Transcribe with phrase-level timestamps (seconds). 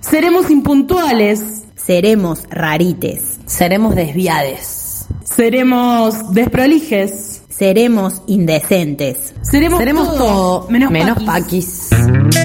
[0.00, 1.62] Seremos impuntuales.
[1.76, 3.38] Seremos rarites.
[3.46, 5.06] Seremos desviades.
[5.24, 7.42] Seremos desprolijes.
[7.48, 9.34] Seremos indecentes.
[9.42, 11.88] Seremos, Seremos todo, menos, menos paquis.
[11.90, 12.38] paquis.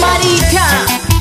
[0.00, 1.11] Marica.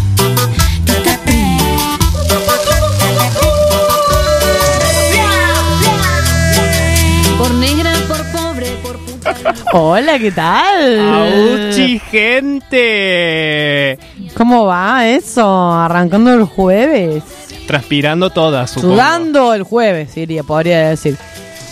[9.73, 10.99] Hola, ¿qué tal?
[10.99, 13.97] ¡Auchi, gente!
[14.35, 15.71] ¿Cómo va eso?
[15.71, 17.23] Arrancando el jueves.
[17.67, 18.93] Transpirando todas, supongo.
[18.95, 21.17] Sudando el jueves, diría, podría decir.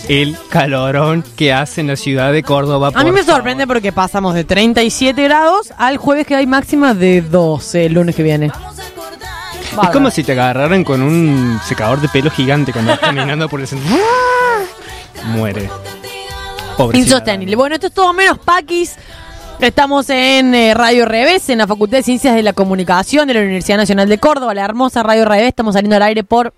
[0.08, 2.90] El calorón que hace en la ciudad de Córdoba.
[2.94, 3.76] A mí me sorprende favor.
[3.76, 8.22] porque pasamos de 37 grados al jueves que hay máxima de 12 el lunes que
[8.22, 8.50] viene.
[9.82, 13.60] Es como si te agarraran con un secador de pelo gigante cuando vas caminando por
[13.60, 13.88] el centro.
[15.26, 15.68] Muere.
[16.80, 17.06] Pobrecita.
[17.06, 17.56] Insostenible.
[17.56, 18.96] Bueno, esto es todo menos Paquis.
[19.60, 23.40] Estamos en eh, Radio Revés, en la Facultad de Ciencias de la Comunicación de la
[23.40, 25.48] Universidad Nacional de Córdoba, la hermosa Radio Revés.
[25.48, 26.54] Estamos saliendo al aire por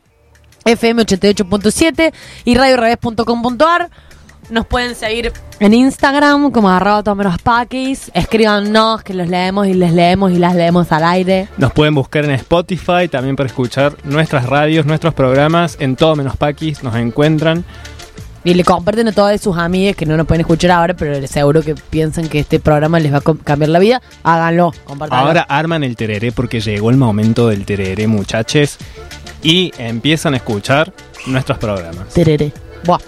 [0.65, 2.13] FM 88.7
[2.45, 3.91] y radiorevés.com.ar.
[4.51, 8.11] Nos pueden seguir en Instagram como arroba todo menos Paquis.
[8.15, 11.49] Escríbanos que los leemos y les leemos y las leemos al aire.
[11.57, 15.77] Nos pueden buscar en Spotify también para escuchar nuestras radios, nuestros programas.
[15.81, 17.65] En todo menos Paquis nos encuentran.
[18.45, 21.31] Y le comparten a todas sus amigas que no nos pueden escuchar ahora, pero les
[21.31, 24.03] seguro que piensan que este programa les va a cambiar la vida.
[24.25, 25.27] Háganlo, compártanlo.
[25.27, 28.79] Ahora arman el tereré porque llegó el momento del tereré, muchachos.
[29.43, 30.93] Y empiezan a escuchar
[31.27, 32.09] nuestros programas.
[32.09, 32.53] Tereré.
[32.85, 32.99] Buah.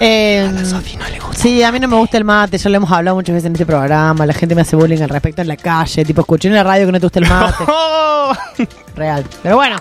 [0.00, 1.36] Eh, Sofi no le gusta.
[1.40, 3.52] sí, a mí no me gusta el mate, ya lo hemos hablado muchas veces en
[3.52, 6.54] este programa, la gente me hace bullying al respecto en la calle, tipo escuché en
[6.54, 7.64] la radio que no te gusta el mate,
[8.96, 9.24] real.
[9.40, 9.76] Pero bueno,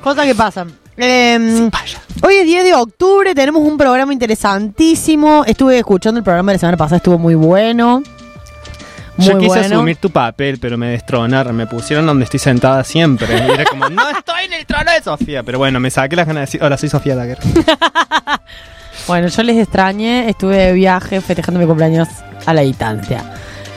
[0.00, 0.72] cosas que pasan.
[0.96, 1.70] Eh,
[2.22, 6.60] hoy es 10 de octubre, tenemos un programa interesantísimo, estuve escuchando el programa de la
[6.60, 8.02] semana pasada, estuvo muy bueno.
[9.16, 9.76] Muy Yo quise bueno.
[9.76, 13.26] asumir tu papel, pero me destronaron, me pusieron donde estoy sentada siempre.
[13.46, 15.42] Y era como, no estoy en el trono de Sofía.
[15.42, 17.38] Pero bueno, me saqué las ganas de decir, hola, soy Sofía Dagger.
[19.06, 22.08] Bueno, yo les extrañé, estuve de viaje festejando mi cumpleaños
[22.46, 23.24] a la distancia.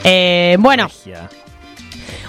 [0.04, 0.88] Eh, bueno.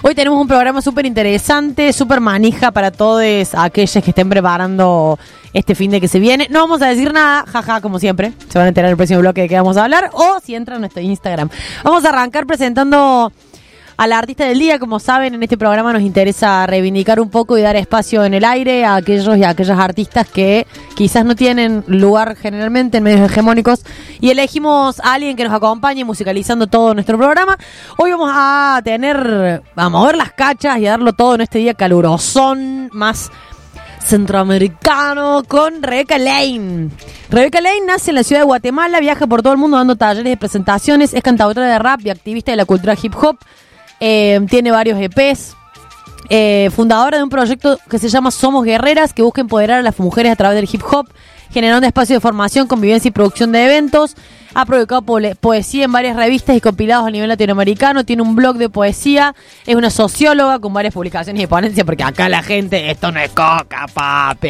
[0.00, 3.20] Hoy tenemos un programa súper interesante, súper manija para todos
[3.54, 5.18] aquellos que estén preparando
[5.52, 6.46] este fin de que se viene.
[6.50, 8.32] No vamos a decir nada, jaja, como siempre.
[8.48, 10.54] Se van a enterar en el próximo bloque de qué vamos a hablar o si
[10.54, 11.48] entran a nuestro Instagram.
[11.82, 13.32] Vamos a arrancar presentando
[13.98, 14.78] a la artista del día.
[14.78, 18.44] Como saben, en este programa nos interesa reivindicar un poco y dar espacio en el
[18.44, 23.28] aire a aquellos y a aquellas artistas que quizás no tienen lugar generalmente en medios
[23.30, 23.84] hegemónicos.
[24.20, 27.58] Y elegimos a alguien que nos acompañe musicalizando todo nuestro programa.
[27.98, 31.74] Hoy vamos a tener, a mover las cachas y a darlo todo en este día
[31.74, 33.32] calurosón, más
[34.04, 36.88] centroamericano con Rebeca Lane.
[37.30, 40.30] Rebeca Lane nace en la ciudad de Guatemala, viaja por todo el mundo dando talleres
[40.30, 43.36] de presentaciones, es cantautora de rap y activista de la cultura hip hop,
[44.00, 45.56] eh, tiene varios EPs,
[46.30, 49.98] eh, fundadora de un proyecto que se llama Somos Guerreras, que busca empoderar a las
[49.98, 51.08] mujeres a través del hip hop,
[51.50, 54.14] generando espacios de formación, convivencia y producción de eventos.
[54.54, 55.02] Ha publicado
[55.40, 58.04] poesía en varias revistas y compilados a nivel latinoamericano.
[58.04, 59.34] Tiene un blog de poesía.
[59.66, 63.30] Es una socióloga con varias publicaciones y ponencias, porque acá la gente, esto no es
[63.30, 64.48] coca, papi.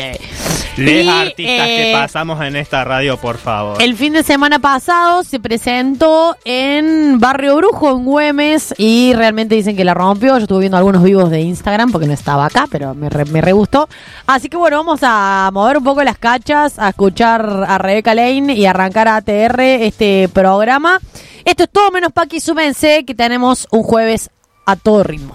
[0.79, 3.83] Les Y, artistas que eh, pasamos en esta radio, por favor.
[3.83, 9.77] El fin de semana pasado se presentó en Barrio Brujo, en Güemes, y realmente dicen
[9.77, 10.37] que la rompió.
[10.37, 13.41] Yo estuve viendo algunos vivos de Instagram porque no estaba acá, pero me re, me
[13.41, 13.89] re gustó.
[14.27, 18.55] Así que bueno, vamos a mover un poco las cachas, a escuchar a Rebeca Lane
[18.55, 21.01] y arrancar a ATR este programa.
[21.45, 24.31] Esto es todo menos Paqui, súmense que tenemos un jueves
[24.65, 25.35] a todo ritmo.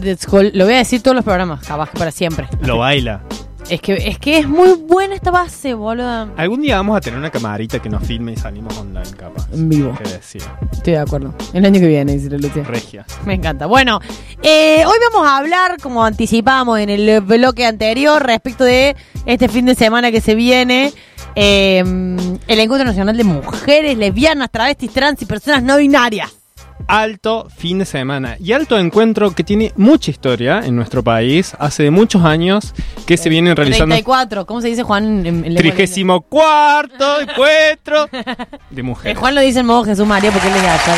[0.00, 0.50] Bearded Skull.
[0.54, 2.48] Lo voy a decir todos los programas, capaz que para siempre.
[2.62, 3.22] Lo baila.
[3.68, 6.30] Es que, es que es muy buena esta base, boludo.
[6.38, 9.46] Algún día vamos a tener una camarita que nos filme y salimos online, capaz.
[9.52, 9.94] En vivo.
[10.02, 10.42] ¿Qué decir?
[10.72, 11.34] Estoy de acuerdo.
[11.52, 12.62] El año que viene, dice Lucía.
[12.64, 13.04] Regia.
[13.26, 13.66] Me encanta.
[13.66, 14.00] Bueno,
[14.42, 18.96] eh, hoy vamos a hablar, como anticipamos en el bloque anterior, respecto de
[19.26, 20.94] este fin de semana que se viene.
[21.34, 21.80] eh,
[22.46, 26.37] el Encuentro Nacional de Mujeres, Lesbianas, Travestis, Trans y Personas No Binarias.
[26.88, 31.54] Alto fin de semana y alto encuentro que tiene mucha historia en nuestro país.
[31.58, 32.72] Hace muchos años
[33.06, 33.94] que se vienen realizando.
[33.94, 38.06] 34, ¿cómo se dice Juan en, en Trigésimo cuarto encuentro
[38.70, 39.18] de Eh, mujeres.
[39.18, 40.94] Juan lo dice en modo Jesús María porque él es de allá.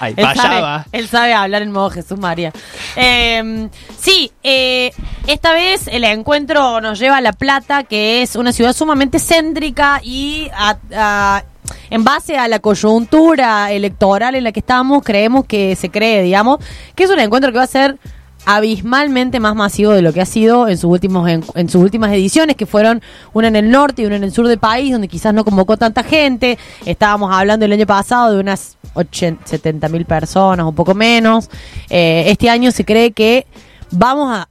[0.00, 2.52] Ay, Él sabe, él sabe hablar en modo Jesús María.
[2.96, 3.68] Eh,
[3.98, 4.92] sí, eh,
[5.26, 10.00] esta vez el encuentro nos lleva a La Plata, que es una ciudad sumamente céntrica
[10.02, 11.44] y a- a-
[11.90, 16.58] en base a la coyuntura electoral en la que estamos, creemos que se cree, digamos,
[16.94, 17.98] que es un encuentro que va a ser
[18.44, 22.12] abismalmente más masivo de lo que ha sido en sus últimos en, en sus últimas
[22.12, 23.00] ediciones que fueron
[23.32, 25.76] una en el norte y una en el sur del país donde quizás no convocó
[25.76, 26.58] tanta gente.
[26.84, 31.48] Estábamos hablando el año pasado de unas 80, 70 mil personas un poco menos.
[31.88, 33.46] Eh, este año se cree que
[33.90, 34.48] vamos a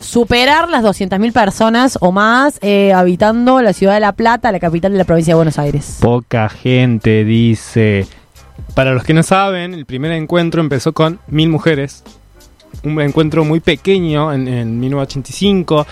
[0.00, 4.60] superar las 200 mil personas o más eh, habitando la ciudad de La Plata la
[4.60, 8.06] capital de la provincia de Buenos Aires Poca gente dice.
[8.74, 12.02] Para los que no saben, el primer encuentro empezó con mil mujeres.
[12.82, 15.86] Un encuentro muy pequeño en, en 1985.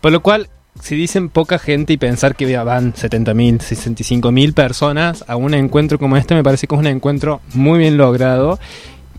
[0.00, 0.48] Por lo cual,
[0.80, 5.54] si dicen poca gente y pensar que van 70 mil, 65 mil personas a un
[5.54, 8.58] encuentro como este, me parece que es un encuentro muy bien logrado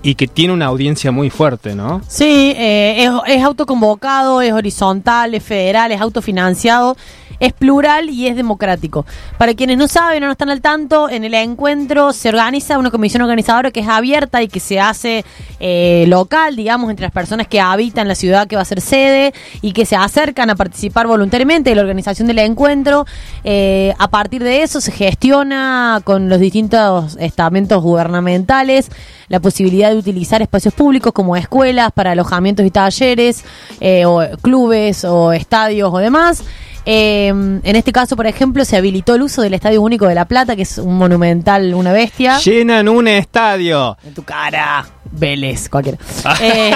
[0.01, 2.01] y que tiene una audiencia muy fuerte, ¿no?
[2.07, 6.95] Sí, eh, es, es autoconvocado, es horizontal, es federal, es autofinanciado,
[7.39, 9.05] es plural y es democrático.
[9.37, 12.91] Para quienes no saben o no están al tanto, en el encuentro se organiza una
[12.91, 15.25] comisión organizadora que es abierta y que se hace
[15.59, 19.33] eh, local, digamos, entre las personas que habitan la ciudad que va a ser sede
[19.61, 23.05] y que se acercan a participar voluntariamente de la organización del encuentro.
[23.43, 28.89] Eh, a partir de eso se gestiona con los distintos estamentos gubernamentales
[29.29, 33.45] la posibilidad de utilizar espacios públicos como escuelas para alojamientos y talleres,
[33.79, 36.43] eh, o clubes o estadios o demás.
[36.85, 40.25] Eh, en este caso, por ejemplo, se habilitó el uso del Estadio Único de La
[40.25, 42.39] Plata, que es un monumental, una bestia.
[42.39, 43.97] Llenan un estadio.
[44.05, 44.87] En tu cara.
[45.11, 45.97] Vélez, cualquiera.
[46.41, 46.71] Eh,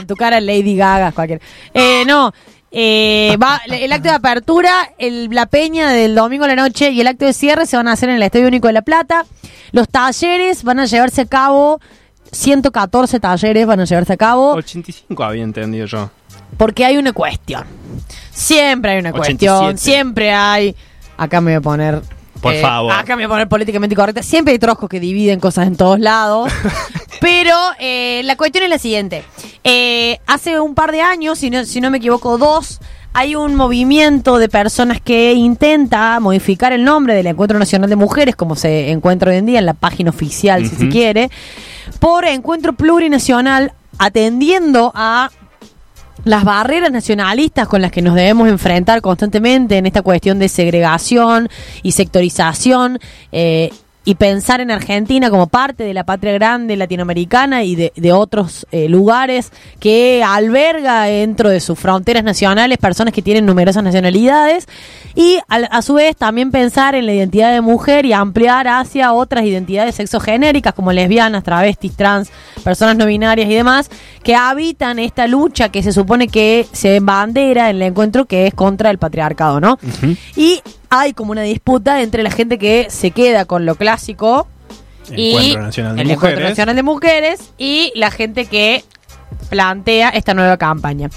[0.00, 1.42] en tu cara Lady Gaga, cualquiera.
[1.74, 2.32] Eh, no,
[2.70, 7.00] eh, va, el acto de apertura, el- la peña del domingo a la noche y
[7.00, 9.24] el acto de cierre se van a hacer en el Estadio Único de La Plata.
[9.72, 11.80] Los talleres van a llevarse a cabo,
[12.32, 14.52] 114 talleres van a llevarse a cabo.
[14.54, 16.10] 85 había entendido yo.
[16.56, 17.64] Porque hay una cuestión.
[18.30, 19.46] Siempre hay una 87.
[19.46, 19.78] cuestión.
[19.78, 20.74] Siempre hay.
[21.16, 21.94] Acá me voy a poner.
[21.96, 22.00] eh,
[22.40, 22.92] Por favor.
[22.92, 24.22] Acá me voy a poner políticamente correcta.
[24.22, 26.50] Siempre hay troscos que dividen cosas en todos lados.
[27.20, 29.24] Pero eh, la cuestión es la siguiente.
[29.64, 32.80] Eh, hace un par de años, si no, si no me equivoco, dos,
[33.12, 38.36] hay un movimiento de personas que intenta modificar el nombre del Encuentro Nacional de Mujeres,
[38.36, 41.28] como se encuentra hoy en día en la página oficial, si se quiere,
[41.98, 45.30] por Encuentro Plurinacional, atendiendo a
[46.24, 51.48] las barreras nacionalistas con las que nos debemos enfrentar constantemente en esta cuestión de segregación
[51.82, 52.98] y sectorización
[53.32, 53.70] eh,
[54.08, 58.66] y pensar en Argentina como parte de la patria grande latinoamericana y de, de otros
[58.72, 64.66] eh, lugares que alberga dentro de sus fronteras nacionales personas que tienen numerosas nacionalidades
[65.14, 69.12] y a, a su vez también pensar en la identidad de mujer y ampliar hacia
[69.12, 72.30] otras identidades sexogenéricas como lesbianas, travestis, trans,
[72.64, 73.90] personas no binarias y demás
[74.22, 78.54] que habitan esta lucha que se supone que se bandera en el encuentro que es
[78.54, 79.78] contra el patriarcado, ¿no?
[80.34, 84.48] Y hay como una disputa entre la gente que se queda con lo clásico
[85.10, 86.48] y Encuentro Nacional de el Encuentro.
[86.48, 88.84] Nacional de Mujeres y la gente que
[89.48, 91.10] plantea esta nueva campaña.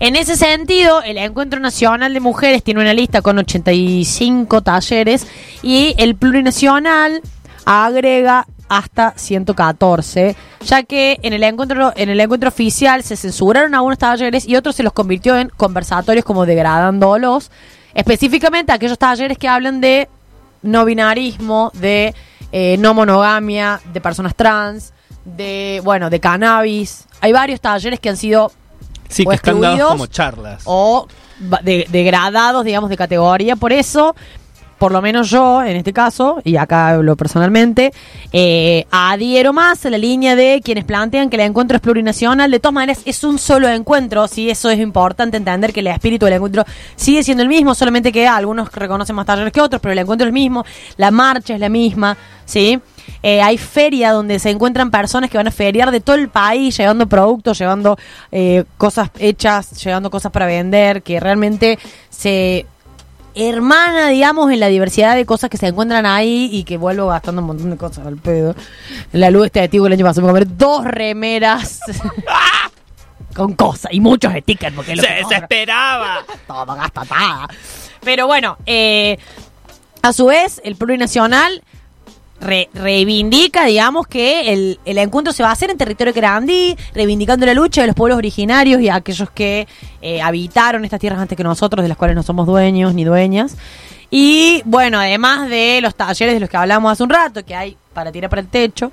[0.00, 5.26] En ese sentido, el Encuentro Nacional de Mujeres tiene una lista con 85 talleres
[5.62, 7.22] y el Plurinacional
[7.64, 13.98] agrega hasta 114, ya que en el encuentro en el encuentro oficial se censuraron algunos
[13.98, 17.50] talleres y otros se los convirtió en conversatorios como degradándolos,
[17.96, 20.08] específicamente aquellos talleres que hablan de
[20.62, 22.14] no binarismo, de
[22.52, 24.92] eh, no monogamia, de personas trans,
[25.24, 27.06] de bueno, de cannabis.
[27.20, 28.52] Hay varios talleres que han sido
[29.08, 30.62] Sí, o que están dados como charlas.
[30.64, 31.06] o
[31.62, 33.56] de- degradados, digamos, de categoría.
[33.56, 34.14] Por eso,
[34.78, 37.92] por lo menos yo, en este caso, y acá hablo personalmente,
[38.32, 42.50] eh, adhiero más a la línea de quienes plantean que el encuentro es plurinacional.
[42.50, 46.26] De todas maneras, es un solo encuentro, sí, eso es importante entender que el espíritu
[46.26, 46.64] del encuentro
[46.94, 50.26] sigue siendo el mismo, solamente que algunos reconocen más talleres que otros, pero el encuentro
[50.26, 50.64] es el mismo,
[50.96, 52.78] la marcha es la misma, ¿sí?
[53.22, 56.76] Eh, hay feria donde se encuentran personas que van a feriar de todo el país,
[56.76, 57.96] llevando productos, llevando
[58.30, 61.78] eh, cosas hechas, llevando cosas para vender, que realmente
[62.10, 62.66] se
[63.36, 67.42] hermana, digamos, en la diversidad de cosas que se encuentran ahí y que vuelvo gastando
[67.42, 68.54] un montón de cosas al pedo.
[69.12, 71.80] La luz este testigo el año pasado me compré dos remeras
[73.34, 76.24] con cosas y muchos stickers porque es lo ¡Se que desesperaba!
[76.46, 77.48] todo gasta nada.
[78.02, 79.18] Pero bueno, eh,
[80.00, 81.62] a su vez, el plurinacional
[82.40, 87.46] re- reivindica, digamos, que el, el encuentro se va a hacer en territorio grandí, reivindicando
[87.46, 89.66] la lucha de los pueblos originarios y aquellos que
[90.02, 93.56] eh, habitaron estas tierras antes que nosotros, de las cuales no somos dueños ni dueñas.
[94.10, 97.76] Y bueno, además de los talleres de los que hablamos hace un rato, que hay
[97.92, 98.90] para tirar para el techo,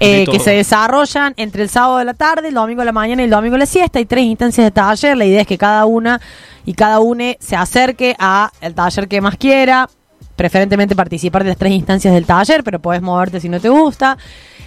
[0.00, 3.22] eh, que se desarrollan entre el sábado de la tarde, el domingo de la mañana
[3.22, 3.98] y el domingo de la siesta.
[3.98, 5.16] Hay tres instancias de taller.
[5.16, 6.20] La idea es que cada una
[6.64, 9.88] y cada une se acerque a el taller que más quiera.
[10.36, 14.16] Preferentemente participar de las tres instancias del taller, pero podés moverte si no te gusta.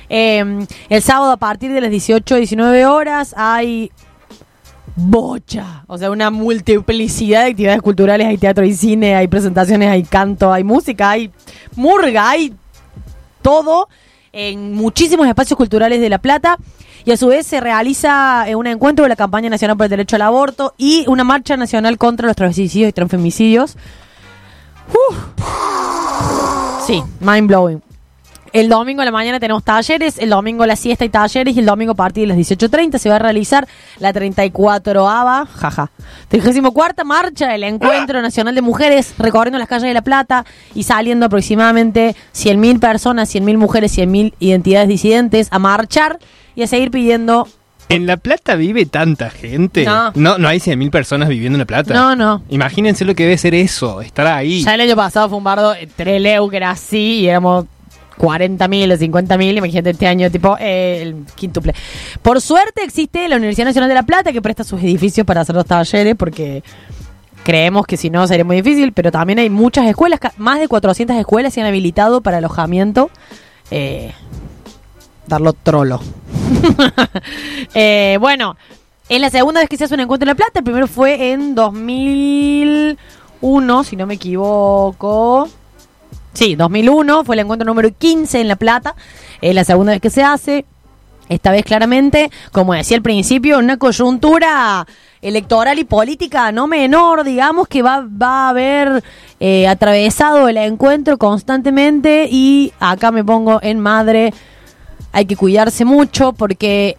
[0.10, 3.92] Eh, el sábado a partir de las 18 19 horas hay
[4.96, 10.04] bocha, o sea, una multiplicidad de actividades culturales, hay teatro y cine, hay presentaciones, hay
[10.04, 11.32] canto, hay música, hay
[11.76, 12.54] murga, hay
[13.42, 13.88] todo
[14.34, 16.58] en muchísimos espacios culturales de La Plata
[17.06, 19.90] y a su vez se realiza eh, un encuentro de la campaña nacional por el
[19.90, 23.78] derecho al aborto y una marcha nacional contra los transfemicidios y transfemicidios.
[26.86, 27.82] Sí, mind blowing.
[28.52, 31.68] El domingo a la mañana tenemos talleres, el domingo la siesta y talleres y el
[31.68, 33.68] domingo a partir de las 18.30 se va a realizar
[34.00, 35.92] la 34ava, jaja,
[36.30, 41.28] 34 marcha del Encuentro Nacional de Mujeres recorriendo las calles de La Plata y saliendo
[41.28, 46.18] aproximadamente 100.000 personas, 100.000 mujeres, 100.000 identidades disidentes a marchar
[46.56, 47.48] y a seguir pidiendo...
[47.90, 49.84] ¿En La Plata vive tanta gente?
[49.84, 50.12] No.
[50.14, 51.94] No, no hay 100.000 personas viviendo en La Plata.
[51.94, 52.44] No, no.
[52.50, 54.64] Imagínense lo que debe ser eso, estar ahí.
[54.64, 57.66] Ya el año pasado fue un bardo, eh, Treleu, que era así, y éramos
[58.20, 61.74] 40.000 o 50.000, imagínate este año, tipo, eh, el quíntuple.
[62.22, 65.56] Por suerte existe la Universidad Nacional de La Plata, que presta sus edificios para hacer
[65.56, 66.64] los talleres, porque
[67.44, 71.18] creemos que si no sería muy difícil, pero también hay muchas escuelas, más de 400
[71.18, 73.10] escuelas se han habilitado para alojamiento.
[73.72, 74.12] Eh,
[75.30, 76.02] darlo trolo.
[77.76, 78.58] Eh, bueno,
[79.08, 80.58] es la segunda vez que se hace un encuentro en La Plata.
[80.60, 85.48] El primero fue en 2001, si no me equivoco.
[86.34, 88.96] Sí, 2001 fue el encuentro número 15 en La Plata.
[89.42, 90.66] Es la segunda vez que se hace.
[91.30, 94.88] Esta vez claramente, como decía al principio, una coyuntura
[95.22, 99.04] electoral y política no menor, digamos, que va, va a haber
[99.40, 104.34] eh, atravesado el encuentro constantemente y acá me pongo en madre,
[105.12, 106.98] hay que cuidarse mucho porque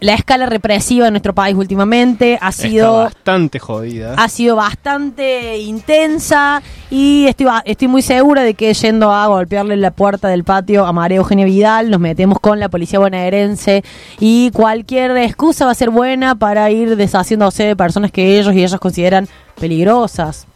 [0.00, 4.14] la escala represiva en nuestro país últimamente ha Está sido bastante jodida.
[4.18, 10.26] ha sido bastante intensa y estoy muy segura de que yendo a golpearle la puerta
[10.26, 13.84] del patio a María Eugenia Vidal nos metemos con la policía bonaerense
[14.18, 18.64] y cualquier excusa va a ser buena para ir deshaciéndose de personas que ellos y
[18.64, 19.28] ellas consideran
[19.60, 20.48] peligrosas,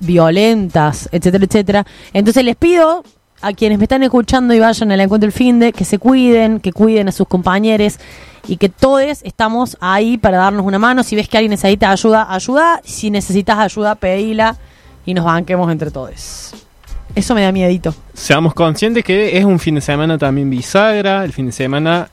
[0.00, 1.86] violentas, etcétera, etcétera.
[2.12, 3.04] Entonces les pido
[3.42, 6.60] a quienes me están escuchando y vayan al encuentro del fin de que se cuiden,
[6.60, 7.98] que cuiden a sus compañeros
[8.46, 11.02] y que todos estamos ahí para darnos una mano.
[11.02, 12.80] Si ves que alguien necesita ayuda, ayuda.
[12.84, 14.56] Si necesitas ayuda, pedila
[15.06, 16.52] y nos banquemos entre todos.
[17.14, 17.94] Eso me da miedito.
[18.14, 21.24] Seamos conscientes que es un fin de semana también bisagra.
[21.24, 22.08] El fin de semana,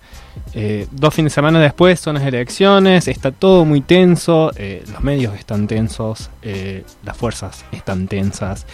[0.54, 3.08] eh, dos fines de semana después son las elecciones.
[3.08, 4.52] Está todo muy tenso.
[4.56, 6.32] eh, los medios están tensos.
[6.42, 8.66] eh, las fuerzas están tensas.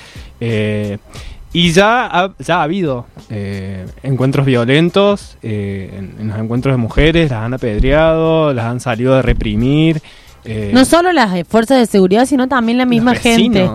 [1.54, 5.38] Y ya ha, ya ha habido eh, encuentros violentos.
[5.44, 10.02] eh, en, en los encuentros de mujeres las han apedreado, las han salido a reprimir.
[10.46, 13.70] eh, No solo las fuerzas de seguridad, sino también la misma gente.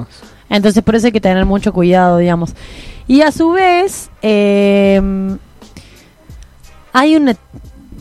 [0.51, 2.55] Entonces por eso hay que tener mucho cuidado, digamos.
[3.07, 5.01] Y a su vez, eh,
[6.93, 7.37] hay una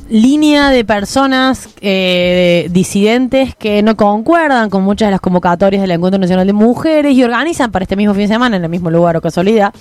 [0.09, 6.19] línea de personas eh, disidentes que no concuerdan con muchas de las convocatorias del Encuentro
[6.19, 9.17] Nacional de Mujeres y organizan para este mismo fin de semana, en el mismo lugar
[9.17, 9.73] o casualidad,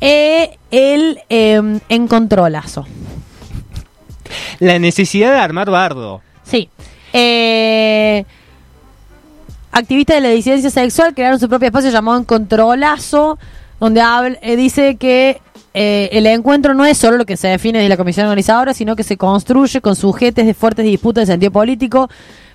[0.00, 2.86] eh, el eh, encontrolazo.
[4.58, 6.20] La necesidad de armar bardo.
[6.44, 6.68] Sí.
[7.12, 8.24] Eh,
[9.72, 13.38] activistas de la disidencia sexual crearon su propio espacio llamado Encontrolazo,
[13.78, 14.02] donde
[14.42, 15.40] eh, dice que
[15.72, 18.96] eh, el encuentro no es solo lo que se define de la comisión organizadora, sino
[18.96, 22.08] que se construye con sujetes de fuertes disputas de sentido político,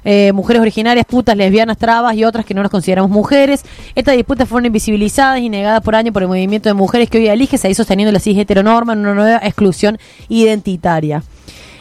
[0.04, 3.64] eh, mujeres originarias, putas, lesbianas, trabas y otras que no nos consideramos mujeres.
[3.96, 7.28] Estas disputas fueron invisibilizadas y negadas por años por el movimiento de mujeres que hoy
[7.28, 9.98] elige seguir sosteniendo la cis heteronorma en una nueva exclusión
[10.28, 11.24] identitaria.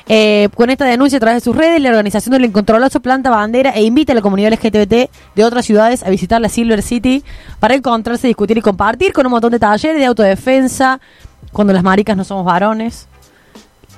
[0.07, 3.71] Eh, con esta denuncia a través de sus redes, la organización del Incontrolazo planta bandera
[3.71, 7.25] e invita a la comunidad LGBT de otras ciudades a visitar la Silver City
[7.59, 11.01] para encontrarse, discutir y compartir con un montón de talleres de autodefensa,
[11.53, 13.09] cuando las maricas no somos varones,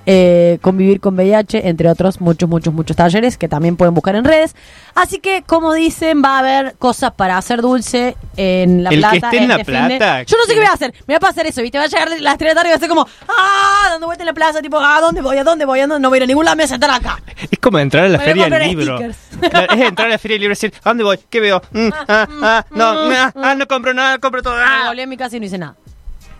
[0.07, 4.25] eh, convivir con VIH, entre otros muchos, muchos, muchos talleres que también pueden buscar en
[4.25, 4.55] redes.
[4.95, 9.01] Así que, como dicen, va a haber cosas para hacer dulce en La El que
[9.01, 9.17] Plata.
[9.17, 10.95] esté en La este fin de- Plata, Yo no sé que- qué voy a hacer.
[11.07, 11.77] Me va a pasar eso, ¿viste?
[11.79, 13.89] Va a llegar las 3 de la tarde y va a ser como, ¡ah!
[13.91, 15.37] Dando vuelta en la plaza, tipo, ¿a dónde voy?
[15.39, 15.81] ¿A dónde voy?
[15.81, 16.01] ¿A dónde?
[16.03, 17.19] No voy a ir a ningún lado, me voy a sentar acá.
[17.51, 18.99] Es como entrar a la Me feria del libro.
[19.51, 21.19] Claro, es entrar a la feria del libro y decir, ¿a dónde voy?
[21.29, 21.61] ¿Qué veo?
[21.73, 24.55] Mm, ah, ah, no, ah, ah, no compro nada, compro todo.
[24.57, 24.85] Me ah.
[24.89, 25.75] volví a mi casa y no hice nada.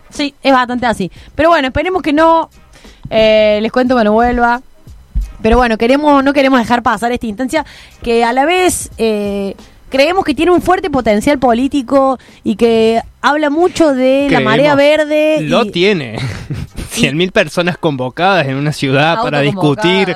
[0.09, 1.11] Sí, es bastante así.
[1.35, 2.49] Pero bueno, esperemos que no.
[3.09, 4.61] Eh, les cuento cuando vuelva.
[5.41, 7.65] Pero bueno, queremos, no queremos dejar pasar esta instancia
[8.01, 9.55] que a la vez eh,
[9.89, 15.41] creemos que tiene un fuerte potencial político y que habla mucho de la marea verde.
[15.41, 16.17] Lo y- tiene.
[16.97, 20.15] 100.000 personas convocadas en una ciudad para discutir.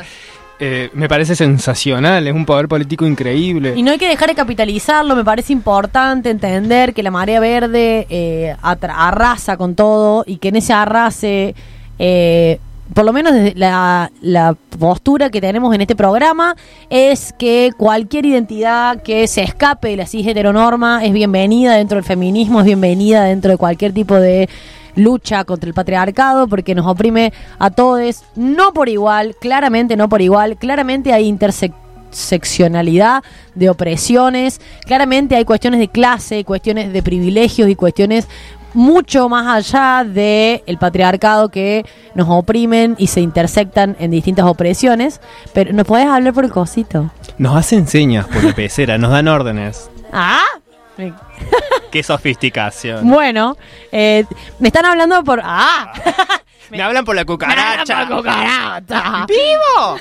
[0.64, 3.74] Eh, me parece sensacional, es un poder político increíble.
[3.76, 8.06] Y no hay que dejar de capitalizarlo, me parece importante entender que la marea verde
[8.12, 11.56] eh, arrasa con todo y que en ese arrase,
[11.98, 12.60] eh,
[12.94, 16.56] por lo menos desde la, la postura que tenemos en este programa,
[16.90, 22.06] es que cualquier identidad que se escape de la cis heteronorma es bienvenida dentro del
[22.06, 24.50] feminismo, es bienvenida dentro de cualquier tipo de
[24.96, 30.22] lucha contra el patriarcado porque nos oprime a todos, no por igual, claramente no por
[30.22, 33.24] igual, claramente hay interseccionalidad
[33.56, 38.28] de opresiones, claramente hay cuestiones de clase, cuestiones de privilegios y cuestiones
[38.74, 45.20] mucho más allá de el patriarcado que nos oprimen y se intersectan en distintas opresiones,
[45.54, 47.12] pero ¿nos podés hablar por el cosito?
[47.38, 49.90] Nos hacen señas por la pecera, nos dan órdenes.
[50.14, 50.44] Ah,
[51.92, 53.10] Qué sofisticación.
[53.10, 53.58] bueno,
[53.92, 54.26] eh,
[54.60, 55.42] me están hablando por...
[55.44, 55.92] Ah,
[56.70, 58.08] Me hablan por la cucaracha.
[58.08, 59.26] Por cucaracha.
[59.28, 59.98] ¡Vivo!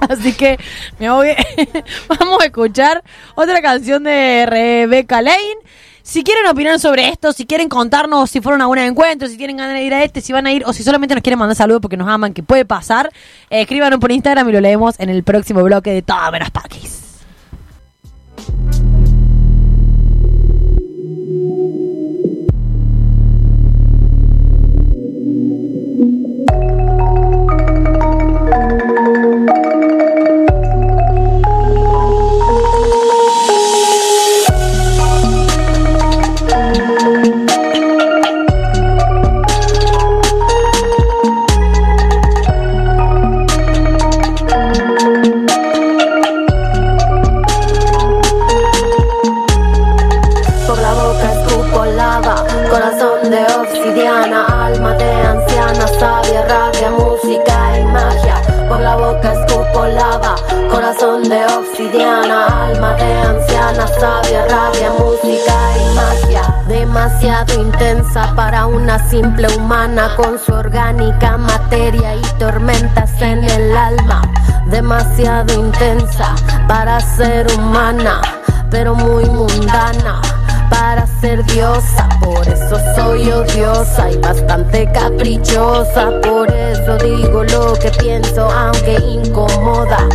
[0.08, 0.58] Así que
[0.98, 1.28] me voy.
[2.08, 3.04] Vamos a escuchar
[3.36, 5.56] otra canción de Rebecca Lane.
[6.02, 9.56] Si quieren opinar sobre esto, si quieren contarnos si fueron a un encuentro, si tienen
[9.56, 11.54] ganas de ir a este, si van a ir o si solamente nos quieren mandar
[11.54, 13.10] saludos porque nos aman, que puede pasar,
[13.50, 17.02] eh, escríbanos por Instagram y lo leemos en el próximo bloque de Todo Menos Paquis.
[74.92, 76.34] Demasiado intensa
[76.68, 78.20] para ser humana,
[78.70, 80.20] pero muy mundana
[80.68, 87.90] para ser diosa, por eso soy odiosa y bastante caprichosa, por eso digo lo que
[88.02, 90.06] pienso aunque incomoda.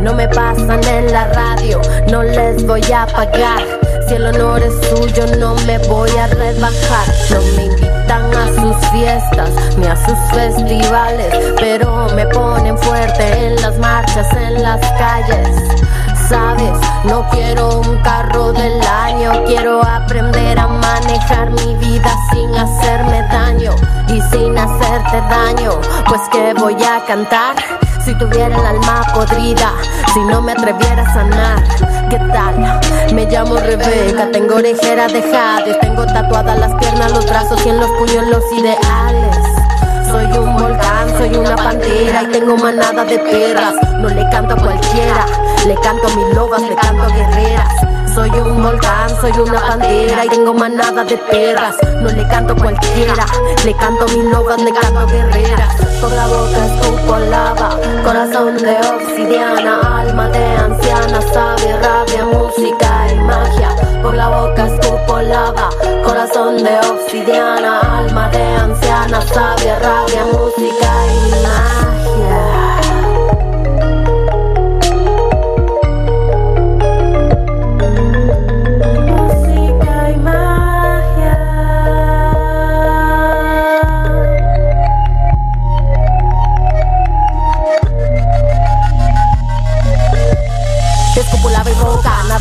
[0.00, 3.75] No me pasan en la radio, no les voy a pagar.
[4.08, 7.06] Si el honor es suyo, no me voy a rebajar.
[7.30, 13.60] No me invitan a sus fiestas ni a sus festivales, pero me ponen fuerte en
[13.60, 15.48] las marchas, en las calles.
[16.28, 23.22] Sabes, no quiero un carro del año, quiero aprender a manejar mi vida sin hacerme
[23.22, 23.74] daño
[24.08, 27.56] y sin hacerte daño, pues que voy a cantar
[28.06, 29.72] si tuviera el alma podrida,
[30.14, 32.08] si no me atreviera a sanar.
[32.08, 33.12] ¿Qué tal?
[33.12, 37.80] Me llamo Rebeca, tengo orejeras de jade, tengo tatuadas las piernas, los brazos y en
[37.80, 39.36] los puños los ideales.
[40.08, 43.74] Soy un volcán, soy una pantera y tengo manada de perras.
[43.98, 45.26] No le canto a cualquiera,
[45.66, 47.95] le canto a mis lobas, le canto a guerreras.
[48.16, 51.76] Soy un volcán, soy una pantera y tengo manada de perras.
[52.00, 53.26] No le canto cualquiera,
[53.62, 55.74] le canto a mis lobas, le canto a guerreras.
[56.00, 63.16] Por la boca escupo lava, corazón de obsidiana, alma de anciana, sabia, rabia, música y
[63.16, 63.76] magia.
[64.02, 65.68] Por la boca escupo lava,
[66.02, 70.75] corazón de obsidiana, alma de anciana, sabia, rabia, música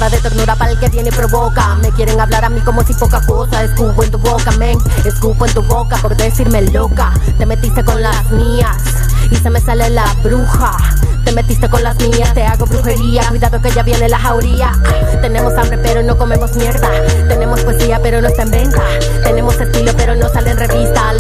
[0.09, 1.75] de ternura para el que viene y provoca.
[1.75, 3.63] Me quieren hablar a mí como si poca cosa.
[3.63, 4.77] Escupo en tu boca, men.
[5.03, 7.13] Escupo en tu boca por decirme loca.
[7.37, 8.77] Te metiste con las mías
[9.31, 10.77] y se me sale la bruja.
[11.23, 13.27] Te metiste con las mías, te hago brujería.
[13.29, 14.71] Cuidado que ya viene la jauría.
[15.21, 16.89] Tenemos hambre, pero no comemos mierda.
[17.27, 18.81] Tenemos poesía, pero no está en venta.
[19.23, 21.13] Tenemos estilo, pero no sale en revista.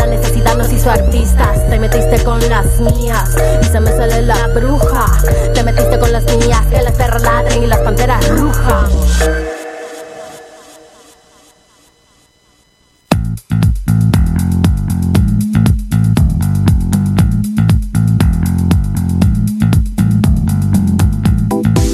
[0.71, 1.67] Hizo artistas.
[1.69, 5.05] Te metiste con las mías y se me sale la bruja.
[5.53, 8.85] Te metiste con las mías, que las perras ladren y las panteras rujan.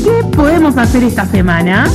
[0.03, 1.89] ¿Qué podemos hacer esta semana?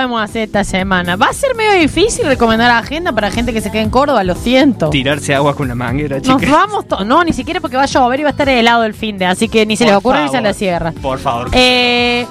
[0.00, 1.16] Podemos hacer esta semana?
[1.16, 4.34] Va a ser medio difícil recomendar agenda para gente que se quede en Córdoba, lo
[4.34, 4.90] siento.
[4.90, 6.50] Tirarse agua con la manguera, Nos chicas.
[6.50, 8.94] vamos to- No, ni siquiera porque va a llover y va a estar helado el
[8.94, 10.92] fin de, así que ni se les Por ocurre irse a la sierra.
[11.02, 11.48] Por favor.
[11.52, 12.26] Eh,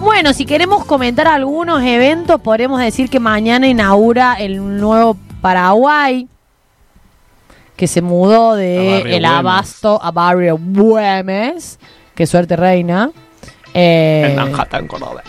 [0.00, 6.26] bueno, si queremos comentar algunos eventos, podremos decir que mañana inaugura el nuevo Paraguay,
[7.76, 9.24] que se mudó de el Güemes.
[9.30, 11.78] Abasto a Barrio Güemes.
[12.16, 13.10] Qué suerte reina.
[13.74, 15.22] Eh, en Manhattan, Córdoba.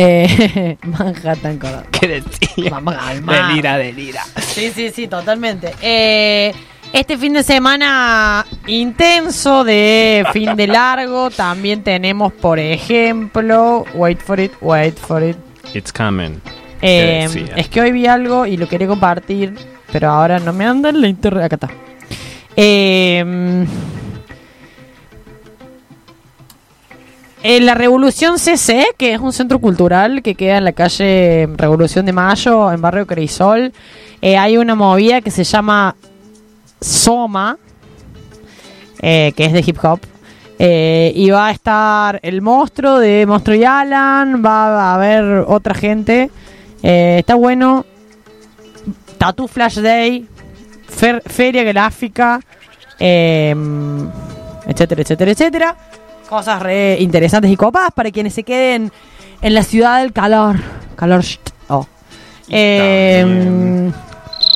[0.00, 1.84] Eh, Manhattan, Córdoba.
[1.90, 2.70] ¿Qué decía?
[2.70, 3.48] Vamos a calmar.
[3.48, 4.22] Delira, delira.
[4.40, 5.74] Sí, sí, sí, totalmente.
[5.82, 6.54] Eh,
[6.92, 14.38] este fin de semana intenso de fin de largo, también tenemos, por ejemplo, wait for
[14.38, 15.36] it, wait for it.
[15.74, 16.40] It's coming.
[16.80, 19.54] Eh, es que hoy vi algo y lo quería compartir,
[19.90, 21.44] pero ahora no me anda en la internet.
[21.44, 21.70] Acá está.
[22.54, 23.66] Eh,
[27.42, 32.04] en la Revolución CC, que es un centro cultural que queda en la calle Revolución
[32.06, 33.72] de Mayo, en Barrio Crisol,
[34.20, 35.94] eh, hay una movida que se llama
[36.80, 37.56] Soma,
[39.00, 40.00] eh, que es de hip hop.
[40.60, 45.72] Eh, y va a estar el monstruo de Monstruo y Alan, va a haber otra
[45.72, 46.30] gente.
[46.82, 47.86] Eh, está bueno.
[49.18, 50.26] Tattoo Flash Day,
[50.90, 52.40] fer- Feria Gráfica,
[52.98, 53.54] eh,
[54.66, 55.76] etcétera, etcétera, etcétera.
[56.28, 58.92] Cosas re interesantes y copadas para quienes se queden
[59.40, 60.56] en la ciudad del calor.
[60.96, 61.24] Calor.
[61.68, 61.86] Oh.
[62.48, 63.90] Eh.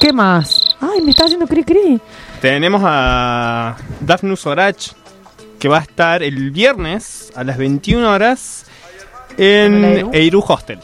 [0.01, 0.77] ¿Qué más?
[0.81, 2.01] Ay, me está haciendo cri cri.
[2.41, 4.89] Tenemos a Daphne Sorach,
[5.59, 8.67] que va a estar el viernes a las 21 horas
[9.39, 10.11] En.
[10.13, 10.81] Eiru Hostel.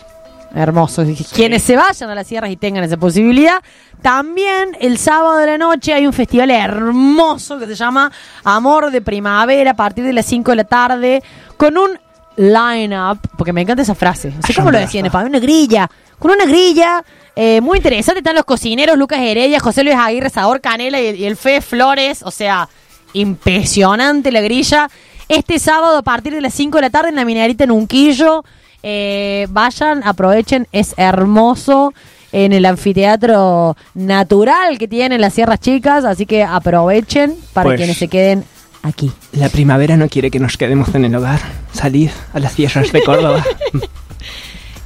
[0.55, 1.05] Hermoso.
[1.35, 3.63] Quienes se vayan a las sierras y tengan esa posibilidad.
[4.03, 8.11] También el sábado de la noche hay un festival hermoso que se llama
[8.45, 11.23] Amor de Primavera a partir de las 5 de la tarde
[11.57, 11.99] con un
[12.37, 14.31] line-up, porque me encanta esa frase.
[14.31, 15.91] No sé cómo lo decían, en español, una grilla.
[16.19, 18.21] Con una grilla eh, muy interesante.
[18.21, 22.23] Están los cocineros Lucas Heredia, José Luis Aguirre, Sabor Canela y, y el Fe Flores.
[22.23, 22.69] O sea,
[23.13, 24.89] impresionante la grilla.
[25.29, 28.45] Este sábado a partir de las 5 de la tarde en la minerita en Unquillo.
[28.83, 31.93] Eh, vayan, aprovechen, es hermoso
[32.31, 37.97] en el anfiteatro natural que tienen las Sierras Chicas, así que aprovechen para Pues- quienes
[37.97, 38.45] se queden
[38.83, 39.11] aquí.
[39.33, 41.41] La primavera no quiere que nos quedemos en el hogar.
[41.73, 43.45] Salid a las sierras de Córdoba.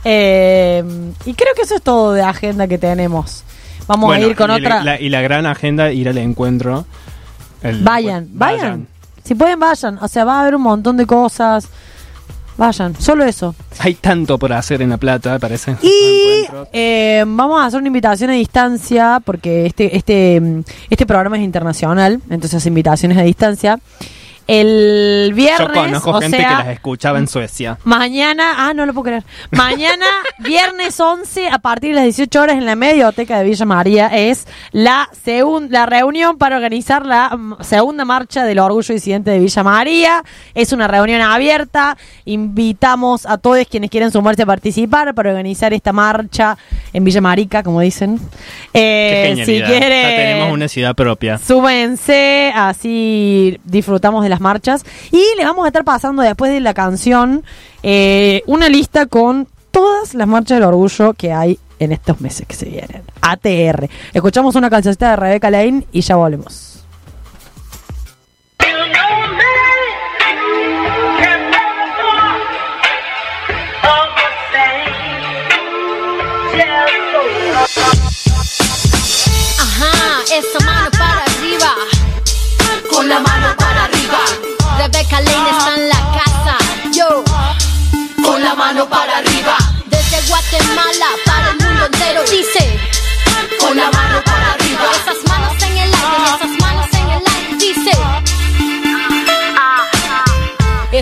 [0.04, 0.82] Eh,
[1.24, 3.44] y creo que eso es todo de agenda que tenemos.
[3.86, 4.82] Vamos Bueno, a ir con y otra.
[4.82, 6.86] La, y la gran agenda, ir al encuentro.
[7.62, 8.88] El- vayan, vayan,
[9.24, 9.98] Si pueden, vayan.
[10.02, 11.68] O sea, va a haber un montón de cosas.
[12.56, 13.54] Vayan, solo eso.
[13.78, 15.76] Hay tanto por hacer en La Plata, parece.
[15.82, 20.40] Y eh, vamos a hacer una invitación a distancia, porque este, este,
[20.90, 23.78] este programa es internacional, entonces invitaciones a distancia.
[24.46, 27.78] El viernes, Yo conozco o gente sea, que las escuchaba en Suecia.
[27.84, 29.24] Mañana, ah, no lo puedo creer.
[29.50, 30.06] Mañana,
[30.38, 34.46] viernes 11, a partir de las 18 horas en la Medioteca de Villa María, es
[34.72, 40.22] la, segun- la reunión para organizar la segunda marcha del Orgullo Disidente de Villa María.
[40.54, 41.96] Es una reunión abierta.
[42.24, 46.56] Invitamos a todos quienes quieren sumarse a participar para organizar esta marcha
[46.92, 48.18] en Villa Marica, como dicen.
[48.72, 50.02] Qué Eh, si quieren.
[50.02, 51.38] Ya tenemos una ciudad propia.
[51.38, 54.84] Súbense, así disfrutamos de las marchas.
[55.10, 57.44] Y les vamos a estar pasando después de la canción
[57.82, 62.54] eh, una lista con todas las marchas del orgullo que hay en estos meses que
[62.54, 63.02] se vienen.
[63.20, 63.88] ATR.
[64.12, 66.68] Escuchamos una cancioncita de Rebeca Lane y ya volvemos.
[79.58, 81.74] Ajá, esa mano para arriba.
[82.90, 83.91] Con la mano para arriba.
[85.02, 85.18] Rebeca
[85.58, 86.58] está en la casa.
[86.92, 87.24] Yo.
[88.24, 89.56] Con la mano para arriba.
[89.86, 92.22] Desde Guatemala para el mundo entero.
[92.30, 92.78] Dice.
[93.58, 94.51] Con la mano para arriba.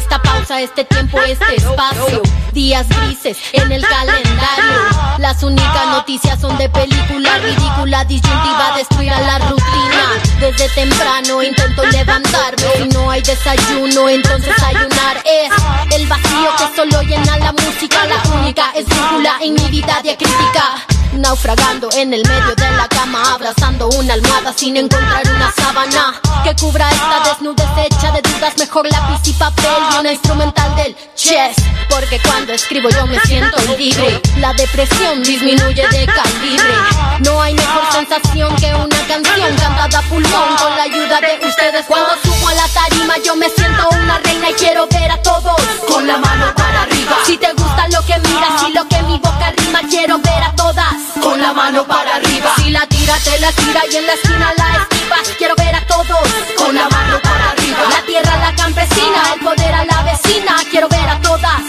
[0.00, 2.22] Esta pausa, este tiempo, este espacio.
[2.52, 5.18] Días grises en el calendario.
[5.18, 10.22] Las únicas noticias son de película ridícula, disyuntiva, destruir a la rutina.
[10.40, 12.64] Desde temprano intento levantarme.
[12.78, 18.06] Si no hay desayuno, entonces ayunar es el vacío que solo llena la música.
[18.06, 20.89] La única es brújula en mi vida diacrítica.
[21.20, 26.56] Naufragando en el medio de la cama, abrazando una almohada sin encontrar una sábana que
[26.56, 28.56] cubra esta desnudez hecha de dudas.
[28.56, 31.56] Mejor lápiz y papel y una instrumental del chess.
[31.90, 34.22] Porque cuando escribo yo me siento libre.
[34.38, 36.74] La depresión disminuye de calibre.
[37.20, 41.84] No hay mejor sensación que una canción cantada a pulmón con la ayuda de ustedes.
[41.86, 45.60] Cuando subo a la tarima yo me siento una reina y quiero ver a todos
[45.86, 47.18] con la mano para arriba.
[47.26, 50.52] Si te gusta lo que miras y lo que mi boca rima, quiero ver a
[50.52, 52.52] todas con la mano para arriba.
[52.56, 55.34] Si la tira, te la tira y en la esquina la esquivas.
[55.38, 57.78] Quiero ver a todos con la mano para arriba.
[57.88, 60.56] La tierra, la campesina, el poder a la vecina.
[60.70, 61.60] Quiero ver a todas.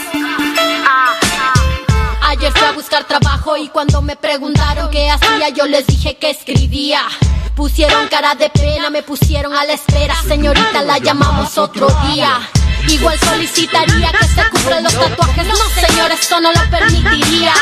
[2.24, 6.30] Ayer fui a buscar trabajo y cuando me preguntaron qué hacía, yo les dije que
[6.30, 7.02] escribía.
[7.56, 10.16] Pusieron cara de pena, me pusieron a la espera.
[10.28, 12.40] Señorita, la llamamos otro día.
[12.92, 15.48] Igual solicitaría que se cubran los tatuajes.
[15.48, 15.56] No,
[15.88, 17.54] señor, esto no lo permitiría.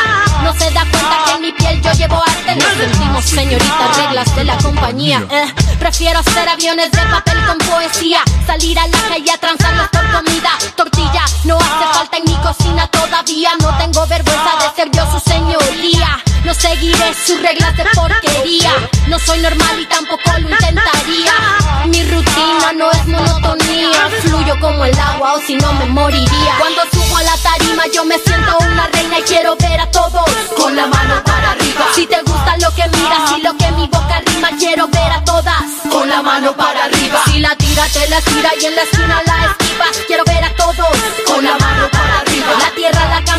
[0.43, 2.55] No se da cuenta que en mi piel yo llevo arte.
[2.55, 5.23] Nos sentimos, señorita, reglas de la compañía.
[5.29, 8.21] Eh, prefiero hacer aviones de papel con poesía.
[8.47, 10.49] Salir a la calle a transarlos por comida.
[10.75, 13.51] Tortilla, no hace falta en mi cocina todavía.
[13.61, 16.23] No tengo vergüenza de ser yo su señoría.
[16.45, 18.71] No seguiré sus reglas de porquería.
[19.07, 21.33] No soy normal y tampoco lo intentaría.
[21.87, 24.09] Mi rutina no es monotonía.
[24.21, 26.55] Fluyo como el agua o si no me moriría.
[26.57, 30.29] Cuando subo a la tarima yo me siento una reina y quiero ver a todos
[30.57, 31.85] con la mano para arriba.
[31.93, 35.23] Si te gusta lo que miras y lo que mi boca rima, quiero ver a
[35.23, 37.21] todas con la mano para arriba.
[37.25, 39.97] Si la tira, te la tira y en la esquina la esquivas.
[40.07, 40.87] Quiero ver a todos
[41.25, 42.47] con la mano para arriba.
[42.59, 43.38] La tierra, la campesina,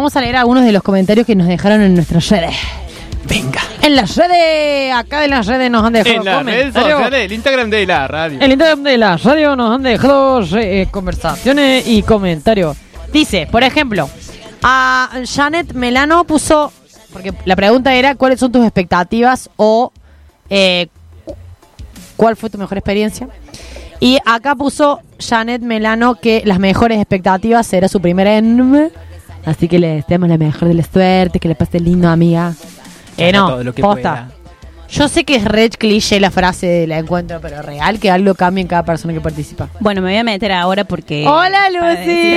[0.00, 2.56] vamos a leer algunos de los comentarios que nos dejaron en nuestras redes.
[3.28, 3.60] Venga.
[3.82, 7.32] En las redes, acá en las redes nos han dejado En las redes sociales, el
[7.32, 8.36] Instagram de la radio.
[8.36, 12.78] En el Instagram de la radio nos han dejado eh, conversaciones y comentarios.
[13.12, 14.08] Dice, por ejemplo,
[14.62, 16.72] a Janet Melano puso,
[17.12, 19.92] porque la pregunta era cuáles son tus expectativas o
[20.48, 20.86] eh,
[22.16, 23.28] cuál fue tu mejor experiencia.
[24.00, 28.90] Y acá puso Janet Melano que las mejores expectativas era su primera en...
[29.44, 32.54] Así que le deseamos la mejor de la suerte, que le pase lindo, amiga.
[33.16, 34.28] Eh, no, todo lo que posta.
[34.28, 34.40] pueda.
[34.90, 38.34] Yo sé que es red cliché la frase de la encuentro, pero real que algo
[38.34, 39.68] cambie en cada persona que participa.
[39.78, 41.24] Bueno, me voy a meter ahora porque.
[41.28, 42.32] Hola, Lucy.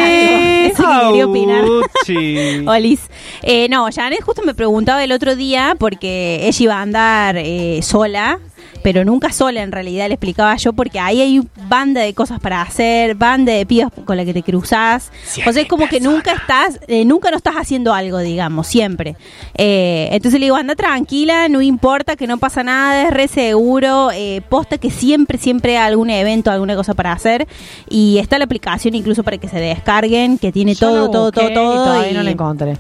[0.72, 1.66] Eso que quería opinar.
[2.68, 3.10] Olis.
[3.42, 7.80] Eh, no, Janet justo me preguntaba el otro día porque ella iba a andar eh,
[7.82, 8.40] sola,
[8.84, 12.62] pero nunca sola en realidad, le explicaba yo, porque ahí hay banda de cosas para
[12.62, 15.12] hacer, banda de pibas con la que te cruzás.
[15.48, 19.16] O sea, es como que nunca estás, eh, nunca no estás haciendo algo, digamos, siempre.
[19.56, 24.12] Eh, entonces le digo, anda tranquila, no importa, que no pasa nada, es re seguro,
[24.14, 27.48] eh, posta que siempre, siempre hay algún evento, alguna cosa para hacer.
[27.90, 31.44] Y está la aplicación incluso para que se descarguen, que tiene Yo todo, todo, todo,
[31.44, 31.84] busqué y todo.
[31.86, 32.78] todavía y- no la encontré.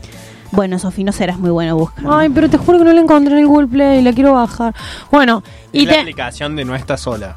[0.53, 2.15] Bueno, Sofi, no serás muy buena buscando.
[2.15, 4.73] Ay, pero te juro que no la encontré en el Google Play, la quiero bajar.
[5.11, 5.99] Bueno, y la te...
[6.01, 7.35] aplicación de No Está Sola.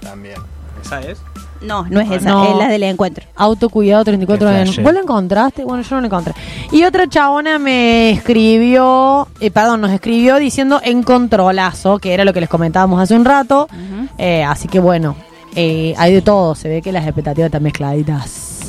[0.00, 0.36] También.
[0.82, 1.18] ¿Esa es?
[1.60, 2.52] No, no es esa, No.
[2.52, 3.26] es la del encuentro.
[3.36, 4.82] Autocuidado 34 Qué años.
[4.82, 5.62] ¿Vos la encontraste?
[5.64, 6.34] Bueno, yo no la encontré.
[6.72, 12.32] Y otra chabona me escribió, eh, perdón, nos escribió diciendo en controlazo, que era lo
[12.32, 13.68] que les comentábamos hace un rato.
[14.16, 15.16] Eh, así que bueno,
[15.54, 16.54] eh, hay de todo.
[16.54, 18.60] Se ve que las expectativas están mezcladitas.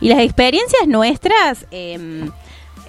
[0.00, 1.66] Y las experiencias nuestras,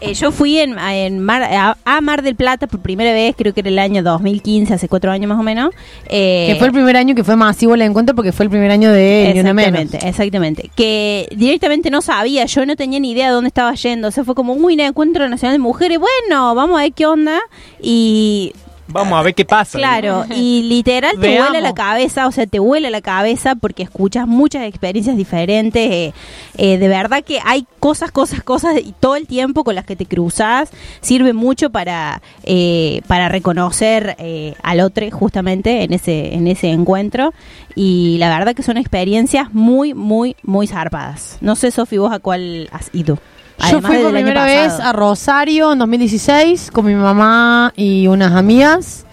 [0.02, 3.54] eh, yo fui en, en Mar, a, a Mar del Plata por primera vez, creo
[3.54, 5.74] que era el año 2015, hace cuatro años más o menos.
[6.08, 8.72] Eh, que fue el primer año que fue masivo el encuentro porque fue el primer
[8.72, 9.80] año de Ni Una Menos.
[9.82, 10.72] Exactamente, exactamente.
[10.76, 14.08] Que directamente no sabía, yo no tenía ni idea de dónde estaba yendo.
[14.08, 16.00] O sea, fue como, uy, un encuentro nacional de mujeres.
[16.00, 17.40] Bueno, vamos a ver qué onda.
[17.82, 18.54] Y
[18.92, 19.78] Vamos a ver qué pasa.
[19.78, 21.50] Claro, y literal te Veamos.
[21.52, 25.90] vuela la cabeza, o sea, te vuela la cabeza porque escuchas muchas experiencias diferentes.
[25.92, 26.14] eh,
[26.58, 29.96] eh, de verdad que hay cosas, cosas, cosas y todo el tiempo con las que
[29.96, 30.70] te cruzas.
[31.02, 37.34] Sirve mucho para, eh, para reconocer eh, al otro justamente en ese, en ese encuentro.
[37.76, 41.38] Y la verdad que son experiencias muy, muy, muy zarpadas.
[41.42, 43.18] No sé, Sofi, vos a cuál has ido.
[43.72, 49.06] Yo fui por primera vez a Rosario en 2016 con mi mamá y unas amigas.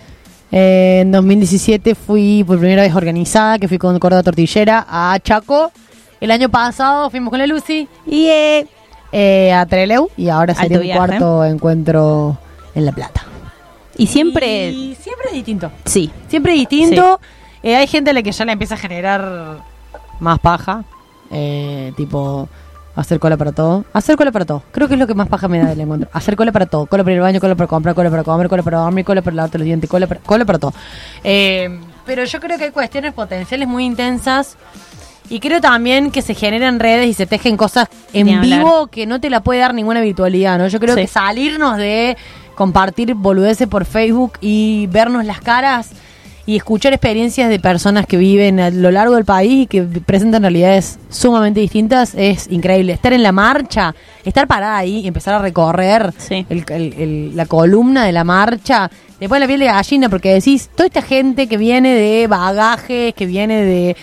[0.52, 5.72] Eh, en 2017 fui por primera vez organizada, que fui con Córdoba Tortillera a Chaco.
[6.20, 8.66] El año pasado fuimos con la Lucy Y eh,
[9.12, 12.38] eh, a Treleu y ahora sería un cuarto encuentro
[12.74, 13.22] en La Plata.
[13.98, 15.70] y siempre, Y siempre es distinto.
[15.85, 17.20] sí, Siempre distinto.
[17.62, 19.59] Eh, hay gente a la que ya le empieza a generar
[20.20, 20.85] más paja.
[21.96, 22.48] Tipo,
[22.96, 23.85] hacer cola para todo.
[23.92, 24.62] Hacer cola para todo.
[24.72, 26.09] Creo que es lo que más paja me da del encuentro.
[26.12, 26.87] Hacer cola para todo.
[26.87, 29.22] Cola para ir al baño, cola para comprar, cola para comer, cola para dormir, cola
[29.22, 30.72] para lavarte los dientes, cola para, cola para todo.
[31.22, 34.56] Eh, pero yo creo que hay cuestiones potenciales muy intensas.
[35.28, 39.20] Y creo también que se generan redes y se tejen cosas en vivo que no
[39.20, 40.68] te la puede dar ninguna virtualidad, ¿no?
[40.68, 41.00] Yo creo Sí.
[41.02, 42.16] que salirnos de
[42.54, 45.90] compartir boludeces por Facebook y vernos las caras
[46.46, 50.42] y escuchar experiencias de personas que viven a lo largo del país y que presentan
[50.42, 52.92] realidades sumamente distintas es increíble.
[52.92, 56.46] Estar en la marcha, estar parada ahí y empezar a recorrer Sí.
[56.48, 58.88] el- el- el- la columna de la marcha,
[59.28, 63.26] pone la piel de gallina porque decís, toda esta gente que viene de bagajes, que
[63.26, 63.96] viene de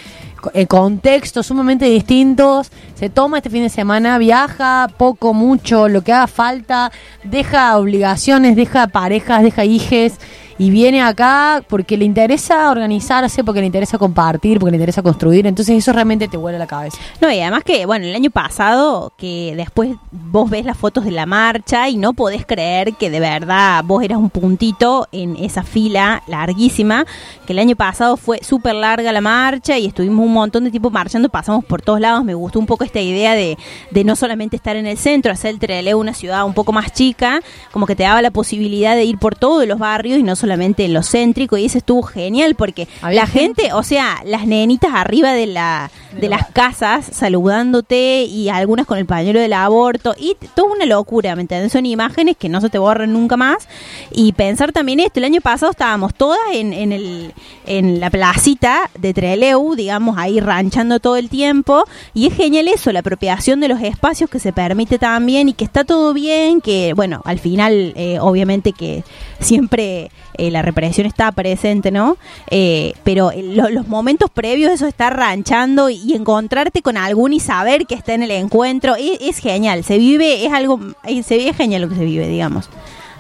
[0.54, 6.12] eh, contextos sumamente distintos, se toma este fin de semana, viaja poco, mucho, lo que
[6.12, 6.92] haga falta,
[7.24, 10.16] deja obligaciones, deja parejas, deja hijes
[10.58, 15.48] y viene acá porque le interesa organizarse, porque le interesa compartir, porque le interesa construir,
[15.48, 16.98] entonces eso realmente te vuela la cabeza.
[17.22, 21.12] No, y además que, bueno, el año pasado, que después vos ves las fotos de
[21.12, 25.64] la marcha y no podés creer que de verdad vos eras un puntito en esa
[25.64, 27.06] fila larguísima,
[27.46, 30.90] que el año pasado fue súper larga la marcha y estuvimos un montón de tiempo
[30.90, 33.58] marchando, pasamos por todos lados, me gustó un poco esta idea de,
[33.92, 36.92] de no solamente estar en el centro, hacer el Trelew una ciudad un poco más
[36.94, 37.42] chica,
[37.72, 40.84] como que te daba la posibilidad de ir por todos los barrios y no solamente
[40.84, 45.32] en lo céntrico, y eso estuvo genial porque la gente, o sea, las nenitas arriba
[45.32, 45.90] de la
[46.20, 51.36] de las casas saludándote y algunas con el pañuelo del aborto y toda una locura,
[51.36, 51.72] ¿me entiendes?
[51.72, 53.68] Son imágenes que no se te borran nunca más
[54.12, 57.34] y pensar también esto, el año pasado estábamos todas en, en, el,
[57.66, 62.92] en la placita de Treleu, digamos, ahí ranchando todo el tiempo y es genial eso,
[62.92, 66.94] la apropiación de los espacios que se permite también y que está todo bien, que
[66.94, 69.04] bueno, al final eh, obviamente que
[69.40, 72.18] siempre eh, la represión está presente, ¿no?
[72.50, 77.40] Eh, pero lo- los momentos previos, eso de estar ranchando y, encontrarte con alguno y
[77.40, 81.38] saber que está en el encuentro, es, es genial, se vive, es algo, eh, se
[81.38, 82.70] vive genial lo que se vive, digamos.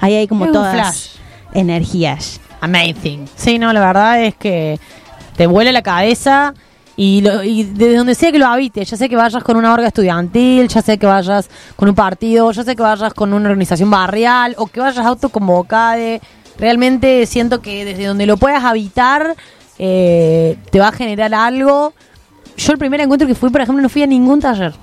[0.01, 1.07] Ahí hay como Es todas flash.
[1.53, 2.39] energías.
[2.61, 3.27] Amazing.
[3.35, 4.79] Sí, no, la verdad es que
[5.35, 6.53] te vuela la cabeza
[6.95, 9.73] y, lo- y desde donde sea que lo habites, ya sé que vayas con una
[9.73, 13.49] orga estudiantil, ya sé que vayas con un partido, ya sé que vayas con una
[13.49, 16.19] organización barrial o que vayas autoconvocada,
[16.57, 19.35] realmente siento que desde donde lo puedas habitar
[19.79, 21.93] eh, te va a generar algo.
[22.57, 24.73] Yo el primer encuentro que fui, por ejemplo, no fui a ningún taller.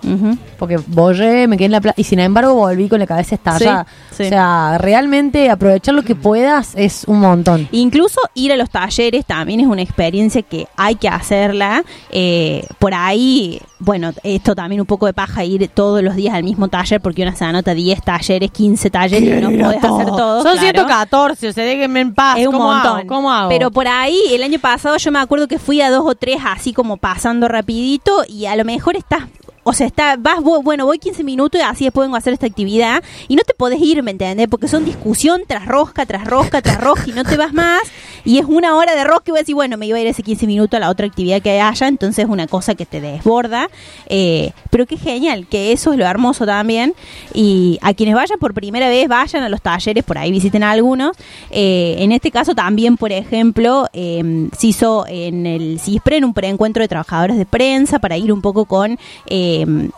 [0.58, 3.86] Porque bollé, me quedé en la plaza y sin embargo volví con la cabeza estallada.
[4.10, 4.22] Sí, sí.
[4.24, 7.68] O sea, realmente aprovechar lo que puedas es un montón.
[7.72, 11.84] Incluso ir a los talleres también es una experiencia que hay que hacerla.
[12.10, 16.44] Eh, por ahí, bueno, esto también un poco de paja ir todos los días al
[16.44, 20.42] mismo taller porque una se anota 10 talleres, 15 talleres y no podés hacer todos.
[20.42, 20.60] Son claro.
[20.60, 22.38] 114, o sea, déjenme en paz.
[22.38, 22.98] Es un ¿Cómo montón.
[22.98, 23.06] hago?
[23.06, 23.48] ¿Cómo hago?
[23.48, 26.38] Pero por ahí, el año pasado yo me acuerdo que fui a dos o tres
[26.44, 29.24] así como pasando rapidito y a lo mejor estás...
[29.62, 32.46] O sea, está, vas, bueno, voy 15 minutos y así después vengo a hacer esta
[32.46, 34.48] actividad y no te podés ir, ¿me entiendes?
[34.48, 37.82] Porque son discusión tras rosca, tras rosca, tras rosca y no te vas más
[38.24, 40.06] y es una hora de rosca y voy a decir, bueno, me iba a ir
[40.06, 43.00] ese 15 minutos a la otra actividad que haya, entonces es una cosa que te
[43.00, 43.68] desborda.
[44.06, 46.94] Eh, pero qué genial, que eso es lo hermoso también.
[47.34, 51.16] Y a quienes vayan por primera vez, vayan a los talleres, por ahí visiten algunos.
[51.50, 56.34] Eh, en este caso también, por ejemplo, eh, se hizo en el CISPRE, en un
[56.34, 59.49] preencuentro de trabajadores de prensa, para ir un poco con eh,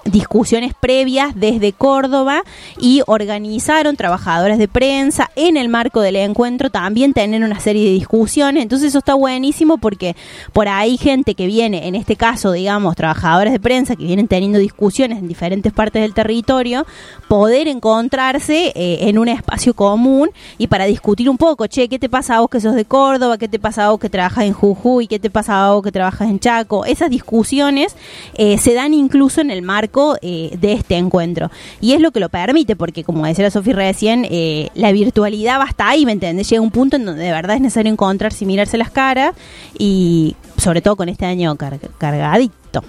[0.04, 2.42] discusiones previas desde Córdoba
[2.78, 7.92] y organizaron trabajadores de prensa en el marco del encuentro también tener una serie de
[7.92, 8.62] discusiones.
[8.62, 10.16] Entonces eso está buenísimo porque
[10.52, 14.58] por ahí gente que viene, en este caso, digamos, trabajadores de prensa que vienen teniendo
[14.58, 16.86] discusiones en diferentes partes del territorio,
[17.28, 22.08] poder encontrarse eh, en un espacio común y para discutir un poco, che, ¿qué te
[22.08, 23.38] pasa vos que sos de Córdoba?
[23.38, 25.06] ¿Qué te pasa vos que trabajas en Jujuy?
[25.06, 26.84] ¿Qué te pasa a vos que trabajas en Chaco?
[26.84, 27.96] Esas discusiones
[28.34, 31.50] eh, se dan incluso en el marco eh, de este encuentro.
[31.80, 35.58] Y es lo que lo permite, porque como decía la Sofi recién, eh, la virtualidad
[35.60, 36.48] va hasta ahí, ¿me entendés?
[36.48, 39.34] Llega un punto en donde de verdad es necesario encontrarse y mirarse las caras
[39.78, 42.82] y sobre todo con este año car- cargadito.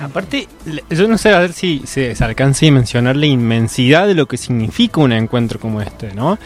[0.00, 0.46] Aparte,
[0.90, 4.36] yo no sé a ver si se alcanza a mencionar la inmensidad de lo que
[4.36, 6.38] significa un encuentro como este, ¿no?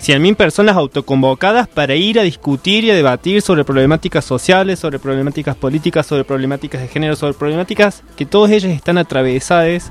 [0.00, 5.56] 100.000 personas autoconvocadas para ir a discutir y a debatir sobre problemáticas sociales, sobre problemáticas
[5.56, 9.90] políticas, sobre problemáticas de género, sobre problemáticas que todas ellas están atravesadas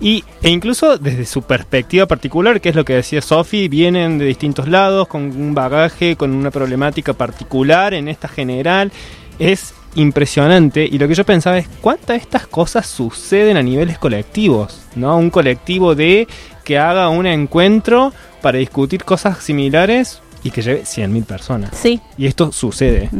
[0.00, 4.24] y, e incluso desde su perspectiva particular, que es lo que decía Sofi, vienen de
[4.24, 8.90] distintos lados, con un bagaje, con una problemática particular en esta general.
[9.38, 13.98] Es impresionante y lo que yo pensaba es cuántas de estas cosas suceden a niveles
[13.98, 15.16] colectivos, ¿no?
[15.16, 16.28] Un colectivo de
[16.64, 21.70] que haga un encuentro para discutir cosas similares y que lleve 100.000 personas.
[21.74, 22.00] Sí.
[22.16, 23.10] Y esto sucede.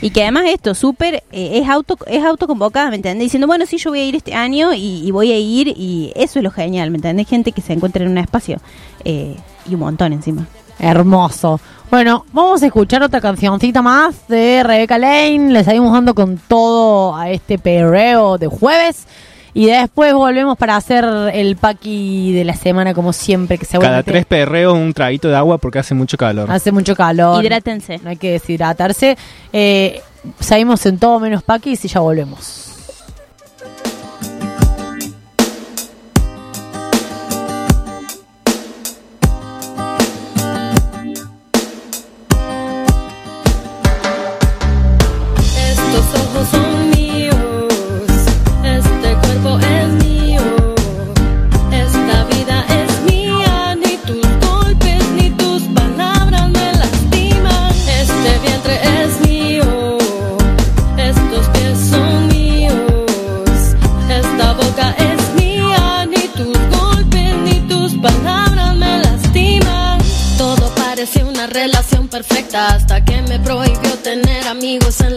[0.00, 3.26] Y que además esto, súper, eh, es auto es autoconvocada, ¿me entendés?
[3.26, 6.12] Diciendo, bueno, sí, yo voy a ir este año y, y voy a ir y
[6.16, 7.28] eso es lo genial, ¿me entendés?
[7.28, 8.58] Gente que se encuentra en un espacio
[9.04, 9.36] eh,
[9.68, 10.46] y un montón encima.
[10.78, 11.60] Hermoso.
[11.90, 15.50] Bueno, vamos a escuchar otra cancioncita más de Rebecca Lane.
[15.50, 19.06] Le seguimos dando con todo a este perreo de jueves.
[19.54, 24.10] Y después volvemos para hacer el paqui de la semana, como siempre, que Cada seguramente
[24.10, 26.50] tres perreos un traguito de agua porque hace mucho calor.
[26.50, 27.42] hace mucho calor.
[27.42, 27.98] Hidrátense.
[28.02, 29.16] No hay que deshidratarse.
[29.54, 30.02] Eh,
[30.40, 32.74] seguimos en todo menos paquis y ya volvemos.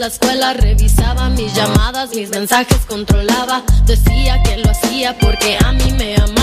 [0.09, 0.53] Escuela.
[0.53, 3.63] Revisaba mis llamadas, mis mensajes controlaba.
[3.85, 6.38] Decía que lo hacía porque a mí me amaba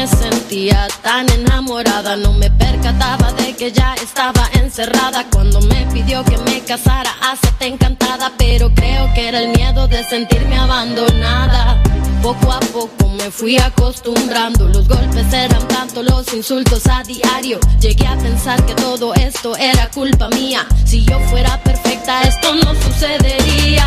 [0.00, 2.16] me sentía tan enamorada.
[2.16, 5.26] No me percataba de que ya estaba encerrada.
[5.30, 8.32] Cuando me pidió que me casara, hacete encantada.
[8.38, 11.82] Pero creo que era el miedo de sentirme abandonada.
[12.22, 17.58] Poco a poco me fui acostumbrando, los golpes eran tanto, los insultos a diario.
[17.80, 20.66] Llegué a pensar que todo esto era culpa mía.
[20.84, 23.84] Si yo fuera perfecta, esto no sucedería.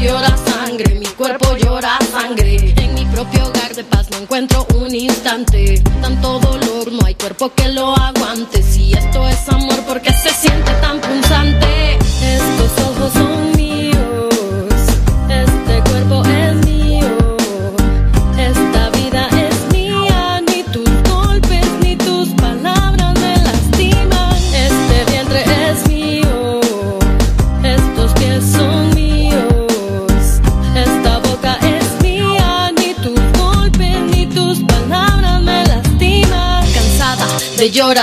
[0.00, 2.74] Llora sangre, mi cuerpo llora sangre.
[2.76, 5.82] En mi propio hogar de paz no encuentro un instante.
[6.02, 8.62] Tanto dolor, no hay cuerpo que lo aguante.
[8.62, 10.12] Si esto es amor, porque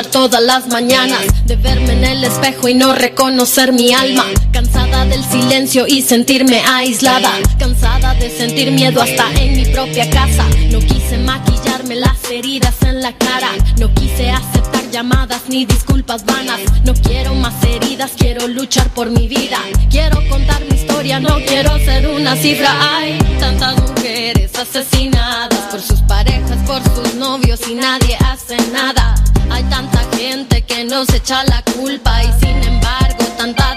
[0.06, 5.24] todas las mañanas, de verme en el espejo y no reconocer mi alma, cansada del
[5.24, 10.46] silencio y sentirme aislada, cansada de sentir miedo hasta en mi propia casa.
[10.70, 14.61] No quise maquillarme las heridas en la cara, no quise aceptar
[14.92, 16.60] llamadas ni disculpas vanas.
[16.84, 19.58] No quiero más heridas, quiero luchar por mi vida.
[19.90, 22.98] Quiero contar mi historia, no quiero ser una cifra.
[22.98, 29.16] Hay tantas mujeres asesinadas por sus parejas, por sus novios y nadie hace nada.
[29.50, 33.76] Hay tanta gente que nos echa la culpa y sin embargo tanta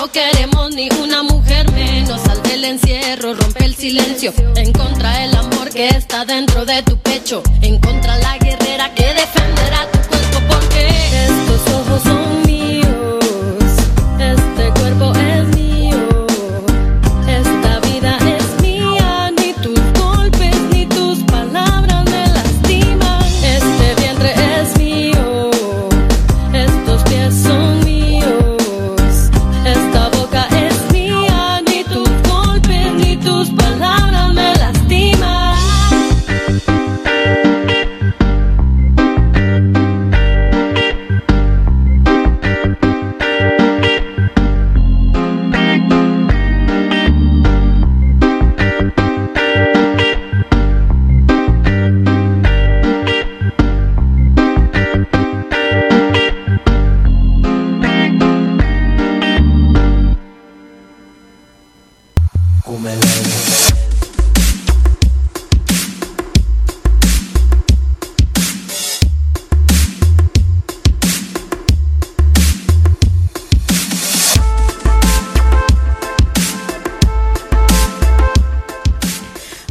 [0.00, 2.22] No queremos ni una mujer menos.
[2.22, 4.32] Sal del encierro, rompe el silencio.
[4.56, 7.42] En contra del amor que está dentro de tu pecho.
[7.60, 9.59] En contra la guerrera que defenderá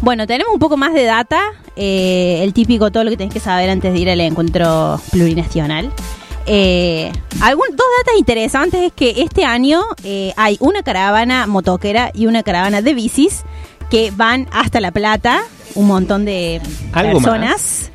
[0.09, 1.39] Bueno, tenemos un poco más de data,
[1.75, 5.91] eh, el típico todo lo que tenés que saber antes de ir al encuentro plurinacional.
[6.47, 12.25] Eh, algún, dos datas interesantes es que este año eh, hay una caravana motoquera y
[12.25, 13.43] una caravana de bicis
[13.91, 15.43] que van hasta La Plata,
[15.75, 16.59] un montón de
[16.91, 17.91] ¿Algo personas.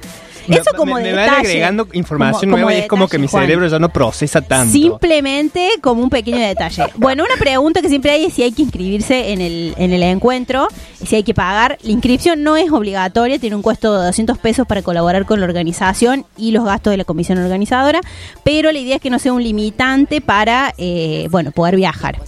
[0.49, 1.49] Eso como me, me van detalle.
[1.49, 3.45] agregando información Como- como nueva y es como que mi Juan.
[3.45, 4.73] cerebro ya no procesa tanto.
[4.73, 6.85] Simplemente como un pequeño detalle.
[6.97, 10.03] Bueno, una pregunta que siempre hay es si hay que inscribirse en el, en el
[10.03, 10.69] encuentro,
[11.05, 11.79] si hay que pagar.
[11.83, 15.47] La inscripción no es obligatoria, tiene un costo de 200 pesos para colaborar con la
[15.47, 18.01] organización y los gastos de la comisión organizadora,
[18.45, 22.19] pero la idea es que no sea un limitante para, eh, bueno, poder viajar.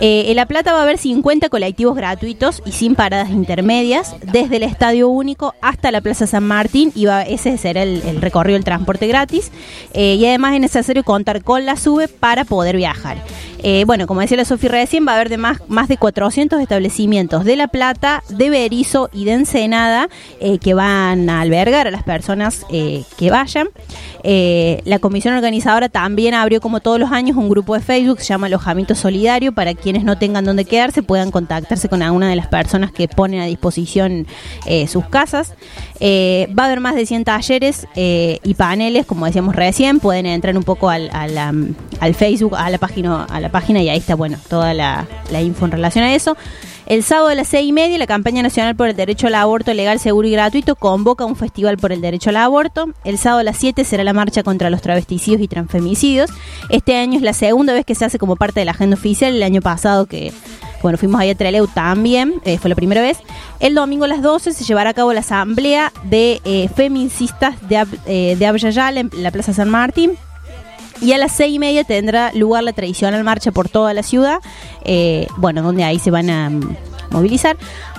[0.00, 4.56] Eh, en La Plata va a haber 50 colectivos gratuitos y sin paradas intermedias, desde
[4.56, 8.64] el Estadio Único hasta la Plaza San Martín, y va, ese será el, recorrido del
[8.64, 9.50] transporte gratis.
[9.92, 13.18] Eh, y además es necesario contar con la SUBE para poder viajar.
[13.62, 16.60] Eh, bueno, como decía la Sofi recién, va a haber de más, más de 400
[16.62, 20.08] establecimientos de La Plata, de Berizo y de Ensenada
[20.40, 23.68] eh, que van a albergar a las personas eh, que vayan.
[24.22, 28.46] La comisión organizadora también abrió, como todos los años, un grupo de Facebook, se llama
[28.48, 32.92] Alojamiento Solidario, para quienes no tengan dónde quedarse puedan contactarse con alguna de las personas
[32.92, 34.26] que ponen a disposición
[34.88, 35.54] sus casas.
[36.02, 40.64] Va a haber más de 100 talleres y paneles, como decíamos recién, pueden entrar un
[40.64, 41.54] poco al, a la-
[42.00, 45.42] al Facebook, a la página, a la página y ahí está bueno toda la, la
[45.42, 46.36] info en relación a eso.
[46.86, 49.72] El sábado a las seis y media, la campaña nacional por el derecho al aborto
[49.74, 52.86] legal, seguro y gratuito convoca un festival por el derecho al aborto.
[53.04, 56.30] El sábado a las 7 será la marcha contra los travesticidios y transfemicidios.
[56.68, 59.32] Este año es la segunda vez que se hace como parte de la agenda oficial.
[59.36, 60.32] El año pasado que
[60.82, 63.18] bueno, fuimos ahí a Treleu también, eh, fue la primera vez.
[63.60, 67.76] El domingo a las 12 se llevará a cabo la asamblea de eh, feministas de,
[67.76, 70.12] Ab- eh, de en la Plaza San Martín.
[71.00, 74.40] Y a las seis y media tendrá lugar la tradicional marcha por toda la ciudad,
[74.84, 76.76] eh, bueno, donde ahí se van a mm,
[77.10, 77.56] movilizar.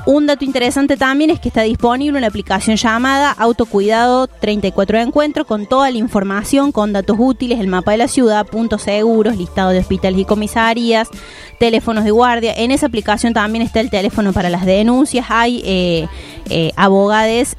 [0.07, 5.45] Un dato interesante también es que está disponible una aplicación llamada Autocuidado 34 de Encuentro
[5.45, 9.69] con toda la información, con datos útiles, el mapa de la ciudad, puntos seguros, listado
[9.69, 11.07] de hospitales y comisarías,
[11.59, 12.53] teléfonos de guardia.
[12.55, 15.27] En esa aplicación también está el teléfono para las denuncias.
[15.29, 16.07] Hay eh,
[16.49, 16.73] eh,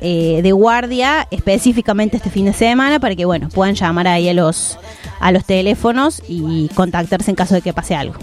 [0.00, 4.34] eh, de guardia específicamente este fin de semana para que bueno puedan llamar ahí a
[4.34, 4.78] los
[5.20, 8.16] a los teléfonos y contactarse en caso de que pase algo.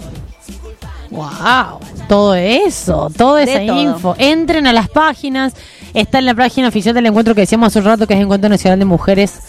[1.10, 3.80] Wow, todo eso, toda De esa todo.
[3.82, 4.14] info.
[4.18, 5.54] Entren a las páginas.
[5.92, 8.48] Está en la página oficial del encuentro que decíamos hace un rato, que es Encuentro
[8.48, 9.40] Nacional de Mujeres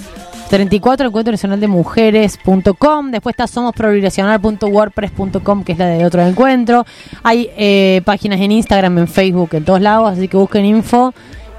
[0.50, 3.12] 34, Encuentro Nacional de Mujeres.com.
[3.12, 6.84] Después está somosprioracional.wordpress.com, que es la de otro encuentro.
[7.24, 11.14] Hay eh, páginas en Instagram, en Facebook, en todos lados, así que busquen info.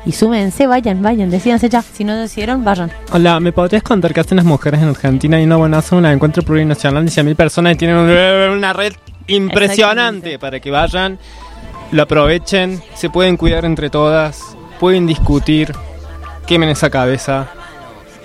[0.05, 1.81] Y súmense, vayan, vayan, decídanse ya.
[1.81, 2.91] Si no decidieron, vayan.
[3.13, 5.41] Hola, ¿me podrías contar qué hacen las mujeres en Argentina?
[5.41, 8.11] Y no, bueno, hacen un encuentro plurinacional de 100.000 personas y tienen un-
[8.59, 8.95] una red
[9.27, 11.19] impresionante para que vayan,
[11.91, 15.75] lo aprovechen, se pueden cuidar entre todas, pueden discutir.
[16.47, 17.49] quemen esa cabeza.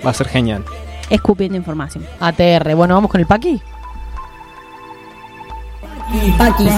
[0.04, 0.64] Va a ser genial.
[1.10, 2.06] Escupiendo información.
[2.20, 2.74] ATR.
[2.74, 3.60] Bueno, vamos con el Paqui.
[6.38, 6.68] Paqui.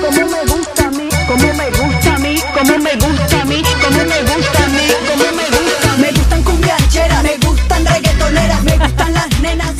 [0.00, 3.62] Como me gusta a mí, como me gusta a mí, como me gusta a mí,
[3.82, 4.57] como me gusta a mí, como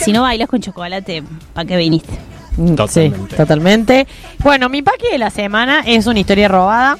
[0.08, 2.14] Si no bailas con chocolate, ¿para qué viniste?
[2.56, 3.28] Mm, Totalmente.
[3.30, 4.06] Sí, totalmente.
[4.38, 6.96] Bueno, mi Paqui de la semana es una historia robada.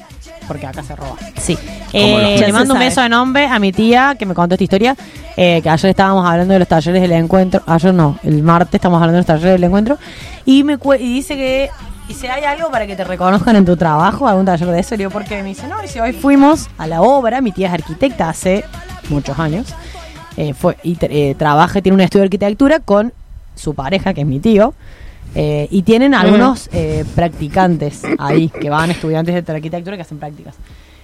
[0.47, 1.15] Porque acá se roba.
[1.37, 1.57] Sí.
[1.91, 4.95] Eh, le mando un beso nombre a mi tía que me contó esta historia.
[5.35, 7.61] eh, que ayer estábamos hablando de los talleres del encuentro.
[7.65, 9.97] Ayer no, el martes estamos hablando de los talleres del encuentro.
[10.45, 11.69] Y me cue- y dice que.
[12.09, 14.91] Y si hay algo para que te reconozcan en tu trabajo, algún taller de eso,
[14.91, 17.67] le digo, porque me dice, no, y si hoy fuimos a la obra, mi tía
[17.69, 18.63] es arquitecta hace
[19.09, 19.67] muchos años,
[20.39, 23.11] eh, fue, y eh, trabaja y tiene un estudio de arquitectura con
[23.55, 24.73] su pareja, que es mi tío,
[25.35, 30.55] eh, y tienen algunos eh, practicantes ahí, que van estudiantes de arquitectura que hacen prácticas.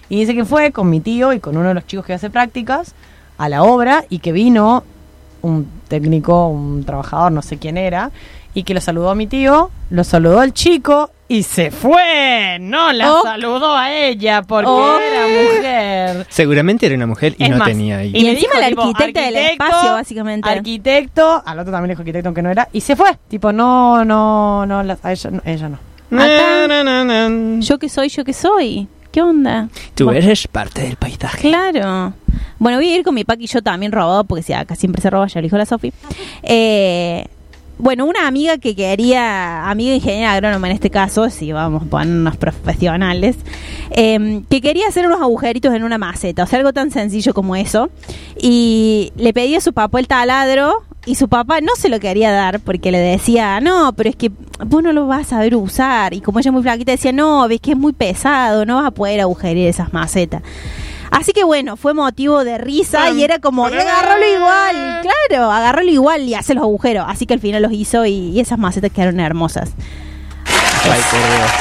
[0.07, 2.29] Y dice que fue con mi tío y con uno de los chicos que hace
[2.29, 2.95] prácticas
[3.37, 4.85] a la obra y que vino
[5.41, 8.11] un técnico, un trabajador, no sé quién era,
[8.55, 12.57] y que lo saludó a mi tío, lo saludó al chico y se fue.
[12.59, 13.21] No la Oh.
[13.23, 14.97] saludó a ella porque Oh.
[14.99, 16.27] era mujer.
[16.29, 18.11] Seguramente era una mujer y Es no más, tenía ahí.
[18.15, 20.49] Y encima dijo, la tipo, arquitecta del espacio, básicamente.
[20.49, 23.17] Arquitecto, al otro también le dijo arquitecto aunque no era, y se fue.
[23.27, 25.79] Tipo, no, no, no, la- a ella, no, ella no.
[26.09, 27.59] Na, na, na, na.
[27.61, 28.87] Yo que soy, yo que soy.
[29.11, 29.69] ¿Qué onda?
[29.95, 31.47] Tú Bueno, eres parte del paisaje.
[31.49, 32.13] Claro.
[32.59, 35.09] Bueno, voy a ir con mi Paqui yo también robado, porque si acá siempre se
[35.09, 35.91] roba, ya lo dijo la Sofi.
[36.43, 37.25] Eh,
[37.77, 42.37] bueno, una amiga que quería, amiga ingeniera agrónoma en este caso, si vamos a ponernos
[42.37, 43.35] profesionales,
[43.91, 47.55] eh, que quería hacer unos agujeritos en una maceta, o sea, algo tan sencillo como
[47.55, 47.89] eso.
[48.39, 52.31] Y le pedí a su papá el taladro y su papá no se lo quería
[52.31, 54.31] dar porque le decía, no, pero es que
[54.65, 56.13] vos no lo vas a saber usar.
[56.13, 58.87] Y como ella es muy flaquita, decía, no, ves que es muy pesado, no vas
[58.87, 60.41] a poder agujerear esas macetas.
[61.11, 65.89] Así que bueno, fue motivo de risa y era como, "Y agárralo igual, claro, agárralo
[65.89, 67.05] igual y hace los agujeros.
[67.07, 69.71] Así que al final los hizo y, y esas macetas quedaron hermosas.
[70.83, 71.51] Ay, por Dios.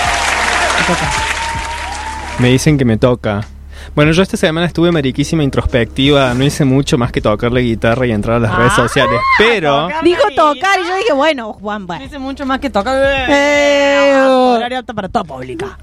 [2.38, 3.47] Me dicen que me toca.
[3.95, 8.12] Bueno, yo esta semana estuve mariquísima introspectiva, no hice mucho más que tocarle guitarra y
[8.12, 12.03] entrar a las redes sociales, pero Dijo tocar y yo dije, bueno, Juan, bueno.
[12.03, 12.97] Dice mucho más que tocar.
[13.28, 15.78] Eh, horario apto para toda pública.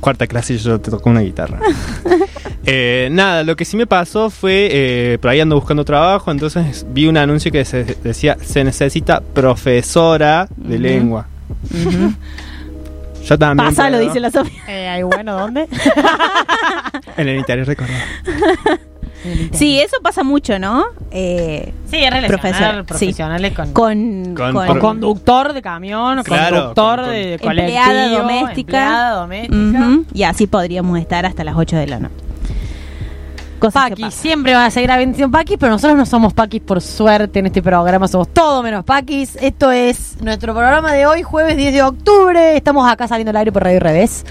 [0.00, 1.60] Cuarta clase yo te tocó una guitarra.
[2.66, 6.86] Eh, nada, lo que sí me pasó fue, eh, por ahí ando buscando trabajo, entonces
[6.90, 11.26] vi un anuncio que se decía, se necesita profesora de lengua.
[13.24, 13.68] Yo también.
[13.70, 14.08] Pásalo, puedo.
[14.08, 14.62] dice la Sofía.
[14.68, 15.68] Eh, ay, bueno, ¿dónde?
[17.16, 17.98] En el interior Córdoba.
[19.52, 20.84] Sí, eso pasa mucho, ¿no?
[21.10, 22.82] Eh, Sí, es relacionar Profesor, sí.
[22.86, 27.78] profesionales con, con, Con- con- con conductor de camión, Claro, conductor con- de con- colectivo,
[27.80, 28.60] empleada doméstica.
[28.60, 29.98] empleada doméstica.
[30.14, 32.14] Y así podríamos estar hasta las 8 de la noche.
[33.58, 34.10] Cosas pasan.
[34.10, 37.46] siempre va a seguir habiendo sido Paquis, pero nosotros no somos Paquis por suerte en
[37.46, 39.36] este programa, somos todo menos Paquis.
[39.36, 42.56] Esto es nuestro programa de hoy, jueves 10 de octubre.
[42.56, 44.24] Estamos acá saliendo al aire por Radio Revés.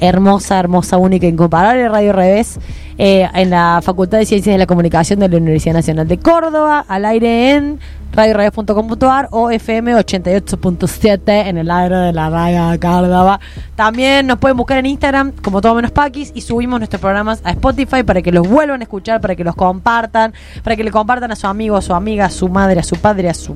[0.00, 2.58] Hermosa, hermosa, única, incomparable Radio Revés.
[2.98, 6.84] eh, en la Facultad de Ciencias de la Comunicación de la Universidad Nacional de Córdoba,
[6.88, 7.78] al aire en
[8.12, 13.40] radioreves.com.ar o FM 88.7 en el aire de la radio Córdoba.
[13.74, 17.50] También nos pueden buscar en Instagram como todo menos Paquis y subimos nuestros programas a
[17.50, 20.32] Spotify para que los vuelvan a escuchar, para que los compartan,
[20.62, 22.96] para que le compartan a su amigo, a su amiga, a su madre, a su
[22.96, 23.54] padre, a su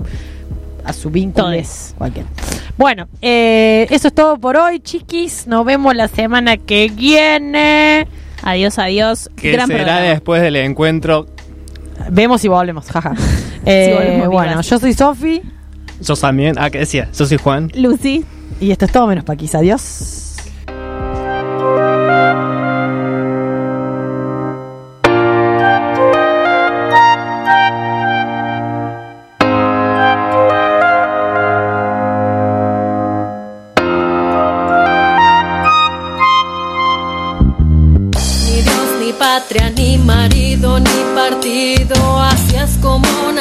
[0.84, 1.46] a su vínculo.
[1.46, 1.94] Todes.
[1.98, 2.28] Cualquiera.
[2.76, 5.46] Bueno, eh, eso es todo por hoy, chiquis.
[5.46, 8.06] Nos vemos la semana que viene.
[8.42, 9.28] Adiós, adiós.
[9.36, 10.06] Que Gran será programa.
[10.06, 11.26] después del encuentro.
[12.10, 13.14] Vemos y volvemos, jaja.
[13.66, 15.42] Eh, volvemos, bueno, yo soy Sofi
[16.00, 16.54] Yo también.
[16.58, 17.10] Ah, ¿qué decía?
[17.14, 17.70] Yo soy Juan.
[17.74, 18.24] Lucy.
[18.58, 19.54] y esto es todo menos Paquis.
[19.54, 20.29] Adiós.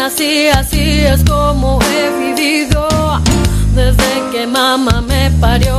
[0.10, 2.88] Nací, así es como he vivido.
[3.76, 5.76] Desde que mamá me parió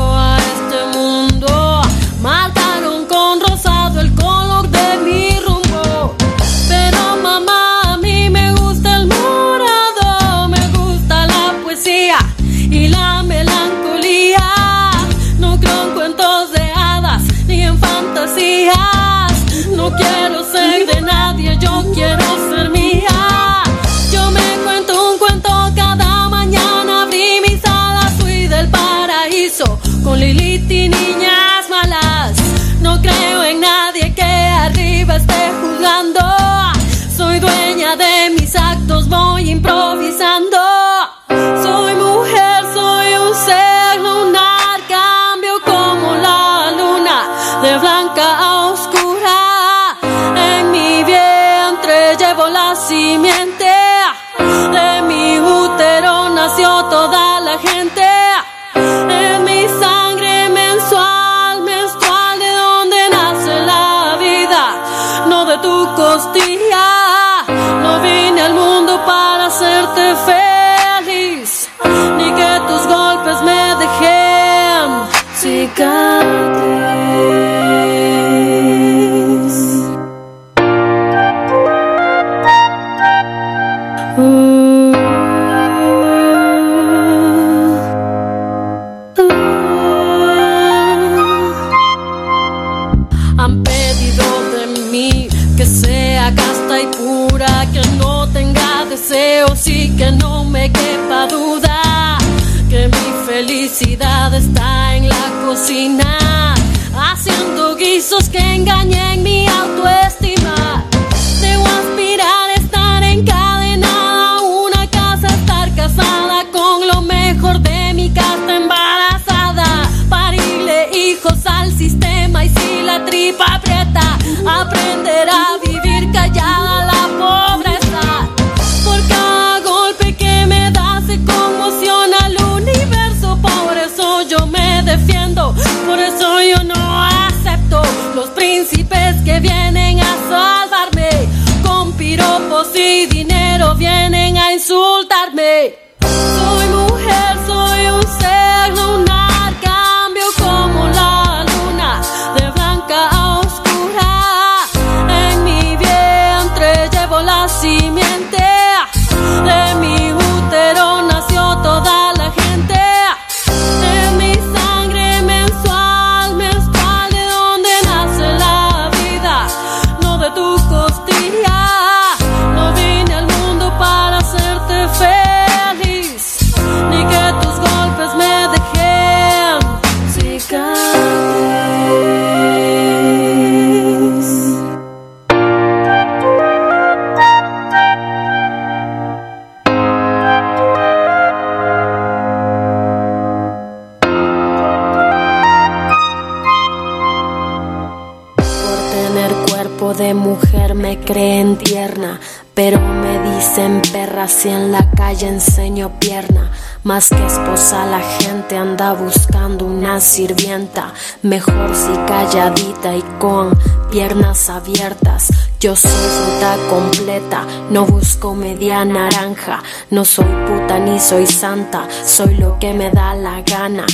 [210.11, 210.93] sirvienta,
[211.23, 213.57] mejor si calladita y con
[213.93, 215.29] piernas abiertas.
[215.61, 222.35] Yo soy fruta completa, no busco media naranja, no soy puta ni soy santa, soy
[222.39, 223.87] lo que me da la gana.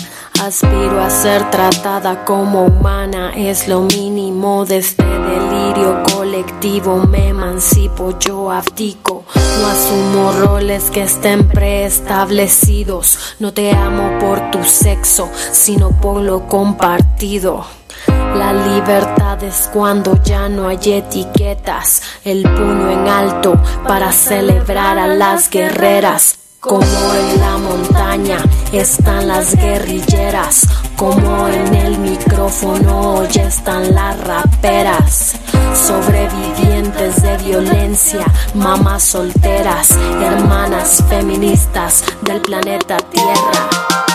[0.42, 6.98] Aspiro a ser tratada como humana, es lo mínimo de este delirio colectivo.
[6.98, 9.24] Me emancipo, yo abdico.
[9.34, 13.36] No asumo roles que estén preestablecidos.
[13.40, 17.64] No te amo por tu sexo, sino por lo compartido.
[18.06, 23.58] La libertad es cuando ya no hay etiquetas, el puño en alto
[23.88, 26.45] para celebrar a las guerreras.
[26.66, 28.38] Como en la montaña
[28.72, 35.34] están las guerrilleras, como en el micrófono hoy están las raperas.
[35.74, 39.90] Sobrevivientes de violencia, mamás solteras,
[40.20, 44.05] hermanas feministas del planeta Tierra.